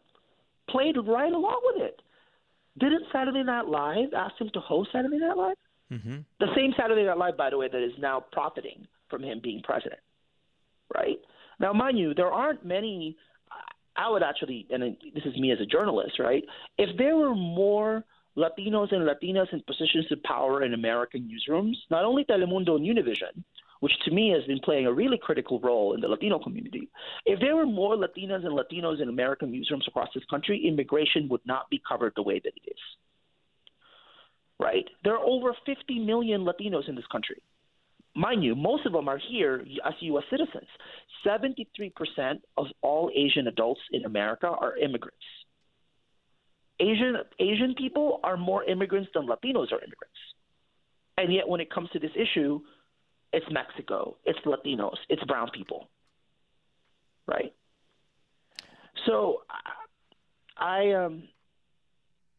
played 0.69 0.95
right 0.95 1.33
along 1.33 1.61
with 1.65 1.83
it. 1.83 2.01
Didn't 2.79 3.03
Saturday 3.11 3.43
Night 3.43 3.67
Live 3.67 4.13
ask 4.15 4.39
him 4.39 4.49
to 4.53 4.59
host 4.59 4.89
Saturday 4.93 5.17
Night 5.17 5.35
Live? 5.35 5.57
Mm-hmm. 5.91 6.17
The 6.39 6.47
same 6.55 6.71
Saturday 6.79 7.03
Night 7.03 7.17
Live, 7.17 7.35
by 7.35 7.49
the 7.49 7.57
way, 7.57 7.67
that 7.71 7.83
is 7.83 7.91
now 7.99 8.23
profiting 8.31 8.87
from 9.09 9.23
him 9.23 9.41
being 9.43 9.61
president, 9.63 9.99
right? 10.95 11.17
Now, 11.59 11.73
mind 11.73 11.99
you, 11.99 12.13
there 12.13 12.31
aren't 12.31 12.65
many. 12.65 13.17
I 13.97 14.09
would 14.09 14.23
actually, 14.23 14.67
and 14.69 14.95
this 15.13 15.25
is 15.25 15.35
me 15.37 15.51
as 15.51 15.59
a 15.59 15.65
journalist, 15.65 16.17
right? 16.17 16.43
If 16.77 16.97
there 16.97 17.17
were 17.17 17.35
more 17.35 18.05
Latinos 18.37 18.93
and 18.93 19.05
Latinas 19.05 19.51
in 19.51 19.61
positions 19.67 20.09
of 20.11 20.23
power 20.23 20.63
in 20.63 20.73
American 20.73 21.29
newsrooms, 21.29 21.75
not 21.89 22.05
only 22.05 22.23
Telemundo 22.23 22.77
and 22.77 22.85
Univision, 22.85 23.43
which 23.82 23.94
to 24.06 24.12
me 24.12 24.30
has 24.30 24.44
been 24.46 24.60
playing 24.63 24.86
a 24.86 24.94
really 24.94 25.20
critical 25.22 25.60
role 25.60 25.94
in 25.94 26.02
the 26.02 26.08
Latino 26.08 26.39
community. 26.39 26.88
If 27.26 27.39
there 27.39 27.56
were 27.56 27.65
more 27.65 27.96
Latinas 27.96 28.46
and 28.46 28.58
Latinos 28.58 29.02
in 29.02 29.10
American 29.10 29.52
newsrooms 29.52 29.88
across 29.88 30.10
this 30.13 30.24
country, 30.30 30.65
immigration 30.67 31.28
would 31.30 31.41
not 31.46 31.70
be 31.70 31.82
covered 31.88 32.13
the 32.15 32.22
way 32.22 32.39
that 32.44 32.54
it 32.56 32.70
is. 32.70 32.80
Right? 34.60 34.86
There 35.04 35.13
are 35.13 35.26
over 35.26 35.56
50 35.65 36.00
million 36.00 36.41
Latinos 36.46 36.88
in 36.88 36.96
this 36.96 37.08
country. 37.12 37.41
Mind 38.15 38.44
you, 38.44 38.56
most 38.56 38.86
of 38.86 38.94
them 38.94 39.08
are 39.08 39.20
here 39.30 39.65
as 39.84 39.94
U.S. 40.02 40.26
citizens. 40.30 40.67
73% 41.26 42.41
of 42.58 42.67
all 42.82 43.10
Asian 43.15 43.48
adults 43.48 43.82
in 43.91 44.06
America 44.06 44.48
are 44.48 44.78
immigrants. 44.78 45.17
Asian 46.80 47.15
Asian 47.39 47.74
people 47.76 48.20
are 48.24 48.38
more 48.38 48.63
immigrants 48.63 49.10
than 49.13 49.28
Latinos 49.28 49.72
are 49.72 49.80
immigrants. 49.80 50.20
And 51.17 51.34
yet 51.34 51.48
when 51.48 51.62
it 51.62 51.72
comes 51.72 51.89
to 51.91 52.00
this 52.00 52.12
issue, 52.15 52.60
it's 53.34 53.46
Mexico, 53.52 54.17
it's 54.26 54.39
Latinos, 54.46 54.98
it's 55.10 55.24
brown 55.24 55.50
people. 55.54 55.89
Right? 57.28 57.54
So 59.06 59.41
I 60.58 60.91
um 60.91 61.24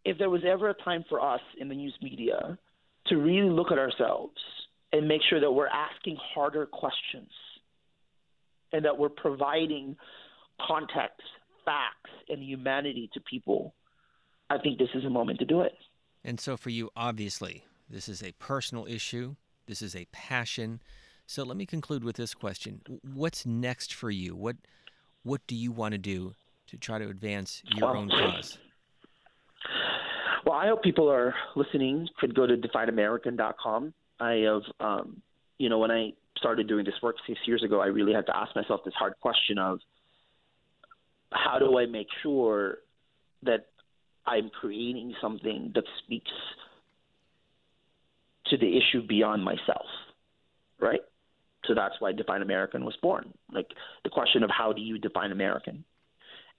if 0.04 0.18
there 0.18 0.30
was 0.30 0.42
ever 0.44 0.70
a 0.70 0.74
time 0.74 1.04
for 1.08 1.20
us 1.20 1.40
in 1.58 1.68
the 1.68 1.74
news 1.74 1.94
media 2.02 2.58
to 3.06 3.16
really 3.16 3.50
look 3.50 3.70
at 3.70 3.78
ourselves 3.78 4.36
and 4.92 5.08
make 5.08 5.22
sure 5.28 5.40
that 5.40 5.50
we're 5.50 5.68
asking 5.68 6.16
harder 6.34 6.66
questions 6.66 7.30
and 8.72 8.84
that 8.84 8.98
we're 8.98 9.08
providing 9.08 9.96
context, 10.66 11.22
facts, 11.64 12.10
and 12.28 12.42
humanity 12.42 13.10
to 13.14 13.20
people, 13.20 13.74
I 14.50 14.58
think 14.58 14.78
this 14.78 14.88
is 14.94 15.04
a 15.04 15.10
moment 15.10 15.38
to 15.40 15.44
do 15.44 15.60
it. 15.62 15.72
And 16.24 16.38
so, 16.38 16.56
for 16.56 16.70
you, 16.70 16.90
obviously, 16.94 17.64
this 17.88 18.08
is 18.08 18.22
a 18.22 18.32
personal 18.32 18.86
issue. 18.86 19.36
This 19.66 19.82
is 19.82 19.94
a 19.94 20.06
passion. 20.12 20.80
So 21.26 21.42
let 21.44 21.56
me 21.56 21.66
conclude 21.66 22.04
with 22.04 22.16
this 22.16 22.34
question: 22.34 22.80
What's 23.02 23.46
next 23.46 23.94
for 23.94 24.10
you? 24.10 24.34
What 24.34 24.56
what 25.22 25.40
do 25.46 25.54
you 25.54 25.72
want 25.72 25.92
to 25.92 25.98
do 25.98 26.34
to 26.68 26.76
try 26.76 26.98
to 26.98 27.08
advance 27.08 27.62
your 27.76 27.88
well, 27.88 28.00
own 28.02 28.08
cause? 28.10 28.58
Well, 30.44 30.56
I 30.56 30.66
hope 30.66 30.82
people 30.82 31.10
are 31.10 31.34
listening. 31.54 32.08
Could 32.18 32.34
go 32.34 32.46
to 32.46 32.56
defineamerican.com. 32.56 33.94
I 34.18 34.32
have, 34.32 34.62
um, 34.80 35.22
you 35.58 35.68
know, 35.68 35.78
when 35.78 35.90
I 35.90 36.12
started 36.36 36.66
doing 36.66 36.84
this 36.84 36.94
work 37.02 37.16
six 37.26 37.38
years 37.46 37.62
ago, 37.62 37.80
I 37.80 37.86
really 37.86 38.12
had 38.12 38.26
to 38.26 38.36
ask 38.36 38.54
myself 38.56 38.80
this 38.84 38.94
hard 38.94 39.14
question 39.20 39.58
of 39.58 39.78
how 41.32 41.58
do 41.58 41.78
I 41.78 41.86
make 41.86 42.08
sure 42.22 42.78
that 43.44 43.66
I'm 44.26 44.50
creating 44.50 45.14
something 45.20 45.72
that 45.74 45.84
speaks 46.04 46.30
to 48.52 48.58
the 48.58 48.76
issue 48.76 49.06
beyond 49.06 49.42
myself, 49.42 49.86
right? 50.78 51.00
So 51.64 51.74
that's 51.74 51.94
why 52.00 52.12
Define 52.12 52.42
American 52.42 52.84
was 52.84 52.96
born. 53.02 53.32
Like 53.50 53.68
the 54.04 54.10
question 54.10 54.42
of 54.42 54.50
how 54.50 54.72
do 54.72 54.82
you 54.82 54.98
define 54.98 55.32
American? 55.32 55.84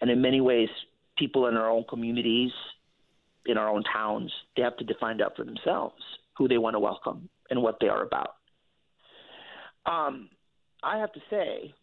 And 0.01 0.09
in 0.09 0.21
many 0.21 0.41
ways, 0.41 0.69
people 1.17 1.47
in 1.47 1.55
our 1.55 1.69
own 1.69 1.85
communities, 1.87 2.51
in 3.45 3.57
our 3.57 3.69
own 3.69 3.83
towns, 3.83 4.31
they 4.55 4.63
have 4.63 4.77
to 4.77 4.83
define 4.83 5.17
that 5.17 5.35
for 5.35 5.45
themselves 5.45 6.01
who 6.35 6.47
they 6.47 6.57
want 6.57 6.73
to 6.73 6.79
welcome 6.79 7.29
and 7.49 7.61
what 7.61 7.77
they 7.79 7.87
are 7.87 8.03
about. 8.03 8.35
Um, 9.85 10.29
I 10.81 10.97
have 10.97 11.13
to 11.13 11.19
say 11.29 11.75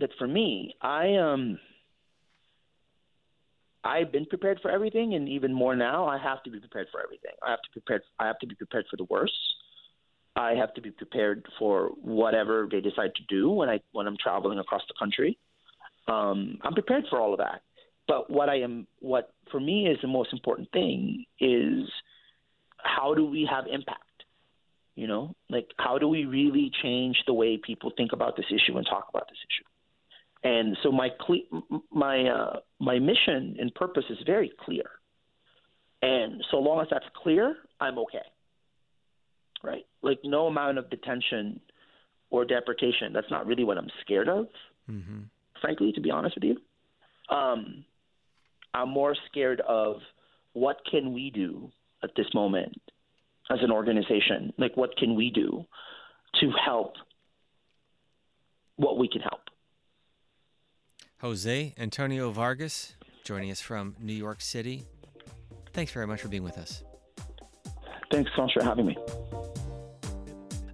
that 0.00 0.10
for 0.18 0.26
me, 0.26 0.74
I 0.80 1.14
um, 1.14 1.58
I've 3.84 4.10
been 4.10 4.26
prepared 4.26 4.58
for 4.60 4.70
everything, 4.70 5.14
and 5.14 5.28
even 5.28 5.52
more 5.52 5.76
now, 5.76 6.06
I 6.06 6.18
have 6.18 6.42
to 6.44 6.50
be 6.50 6.58
prepared 6.58 6.88
for 6.90 7.00
everything. 7.02 7.32
I 7.46 7.50
have 7.50 7.62
to 7.62 7.70
prepare. 7.72 8.02
I 8.18 8.26
have 8.26 8.38
to 8.40 8.46
be 8.46 8.54
prepared 8.54 8.86
for 8.90 8.96
the 8.96 9.04
worst. 9.04 9.34
I 10.36 10.54
have 10.54 10.74
to 10.74 10.80
be 10.80 10.90
prepared 10.90 11.46
for 11.58 11.88
whatever 12.00 12.68
they 12.70 12.80
decide 12.80 13.14
to 13.16 13.22
do 13.28 13.50
when 13.50 13.68
I 13.68 13.80
when 13.92 14.06
I'm 14.06 14.16
traveling 14.16 14.58
across 14.58 14.82
the 14.88 14.94
country. 14.98 15.38
Um, 16.06 16.58
I'm 16.62 16.74
prepared 16.74 17.04
for 17.10 17.20
all 17.20 17.32
of 17.32 17.38
that. 17.38 17.62
But 18.06 18.30
what 18.30 18.48
I 18.48 18.60
am, 18.60 18.86
what 19.00 19.30
for 19.50 19.60
me 19.60 19.86
is 19.86 19.98
the 20.00 20.08
most 20.08 20.32
important 20.32 20.70
thing 20.72 21.24
is 21.38 21.88
how 22.78 23.14
do 23.14 23.24
we 23.26 23.46
have 23.50 23.66
impact? 23.70 24.02
You 24.94 25.06
know, 25.06 25.36
like 25.50 25.68
how 25.76 25.98
do 25.98 26.08
we 26.08 26.24
really 26.24 26.72
change 26.82 27.16
the 27.26 27.34
way 27.34 27.58
people 27.58 27.92
think 27.96 28.12
about 28.12 28.36
this 28.36 28.46
issue 28.50 28.76
and 28.78 28.86
talk 28.86 29.08
about 29.10 29.28
this 29.28 29.38
issue? 29.38 29.68
And 30.44 30.76
so 30.82 30.92
my 30.92 31.08
cle- 31.20 31.82
my 31.90 32.28
uh, 32.28 32.60
my 32.78 32.98
mission 32.98 33.56
and 33.58 33.74
purpose 33.74 34.04
is 34.08 34.18
very 34.24 34.52
clear. 34.64 34.84
And 36.00 36.44
so 36.50 36.58
long 36.58 36.80
as 36.80 36.86
that's 36.90 37.04
clear, 37.22 37.56
I'm 37.80 37.98
okay. 37.98 38.22
Right? 39.64 39.84
Like 40.02 40.20
no 40.22 40.46
amount 40.46 40.78
of 40.78 40.88
detention 40.90 41.60
or 42.30 42.44
deportation. 42.44 43.12
That's 43.12 43.30
not 43.30 43.46
really 43.46 43.64
what 43.64 43.78
I'm 43.78 43.90
scared 44.02 44.28
of. 44.28 44.46
Mm-hmm. 44.88 45.22
Frankly, 45.60 45.92
to 45.92 46.00
be 46.00 46.10
honest 46.10 46.36
with 46.36 46.44
you, 46.44 47.34
um, 47.34 47.84
I'm 48.74 48.90
more 48.90 49.16
scared 49.28 49.60
of 49.62 49.96
what 50.52 50.76
can 50.88 51.12
we 51.12 51.30
do 51.30 51.70
at 52.04 52.10
this 52.16 52.26
moment 52.32 52.80
as 53.50 53.58
an 53.62 53.72
organization. 53.72 54.52
Like 54.56 54.76
what 54.76 54.96
can 54.96 55.16
we 55.16 55.30
do 55.30 55.64
to 56.40 56.52
help 56.64 56.94
what 58.76 58.96
we 58.96 59.08
can 59.08 59.20
help. 59.20 59.40
Jose 61.20 61.74
Antonio 61.76 62.30
Vargas 62.30 62.94
joining 63.24 63.50
us 63.50 63.60
from 63.60 63.96
New 63.98 64.12
York 64.12 64.40
City. 64.40 64.84
Thanks 65.72 65.90
very 65.90 66.06
much 66.06 66.20
for 66.20 66.28
being 66.28 66.44
with 66.44 66.56
us. 66.56 66.84
Thanks 68.12 68.30
so 68.36 68.42
much 68.42 68.52
for 68.54 68.62
having 68.62 68.86
me. 68.86 68.96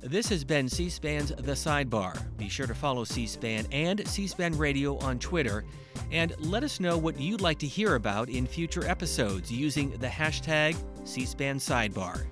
This 0.02 0.28
has 0.28 0.44
been 0.44 0.68
C 0.68 0.90
SPAN's 0.90 1.30
The 1.30 1.52
Sidebar. 1.52 2.14
Be 2.36 2.50
sure 2.50 2.66
to 2.66 2.74
follow 2.74 3.04
C 3.04 3.26
SPAN 3.26 3.66
and 3.72 4.06
C 4.06 4.26
SPAN 4.26 4.58
Radio 4.58 4.98
on 4.98 5.18
Twitter 5.18 5.64
and 6.12 6.34
let 6.38 6.62
us 6.62 6.78
know 6.78 6.98
what 6.98 7.18
you'd 7.18 7.40
like 7.40 7.58
to 7.60 7.66
hear 7.66 7.94
about 7.94 8.28
in 8.28 8.46
future 8.46 8.86
episodes 8.86 9.50
using 9.50 9.92
the 9.92 10.06
hashtag 10.06 10.76
C 11.04 11.24
SPAN 11.24 11.56
Sidebar. 11.56 12.26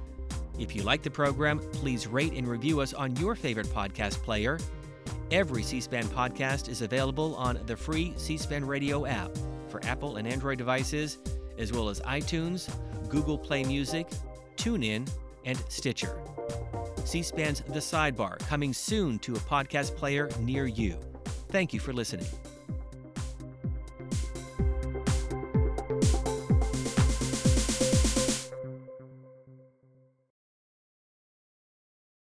If 0.59 0.77
you 0.77 0.83
like 0.83 1.01
the 1.01 1.11
program, 1.11 1.61
please 1.72 2.07
rate 2.07 2.35
and 2.35 2.46
review 2.46 2.81
us 2.81 2.92
on 2.92 3.16
your 3.16 3.35
favorite 3.35 3.68
podcast 3.68 4.22
player 4.22 4.59
Every 5.33 5.62
C 5.62 5.81
SPAN 5.81 6.05
podcast 6.09 6.68
is 6.68 6.83
available 6.83 7.35
on 7.37 7.59
the 7.64 7.75
free 7.75 8.12
C 8.18 8.37
SPAN 8.37 8.66
radio 8.66 9.07
app 9.07 9.31
for 9.68 9.83
Apple 9.83 10.16
and 10.16 10.29
Android 10.29 10.59
devices, 10.59 11.21
as 11.57 11.73
well 11.73 11.88
as 11.88 12.01
iTunes, 12.01 12.68
Google 13.09 13.38
Play 13.38 13.64
Music, 13.64 14.07
TuneIn, 14.57 15.11
and 15.47 15.59
Stitcher. 15.71 16.21
C 17.07 17.23
SPAN's 17.23 17.62
The 17.62 17.81
Sidebar 17.81 18.38
coming 18.40 18.75
soon 18.75 19.18
to 19.21 19.33
a 19.33 19.38
podcast 19.38 19.97
player 19.97 20.29
near 20.38 20.66
you. 20.66 20.99
Thank 21.49 21.73
you 21.73 21.81
for 21.81 21.95
listening. 21.95 22.27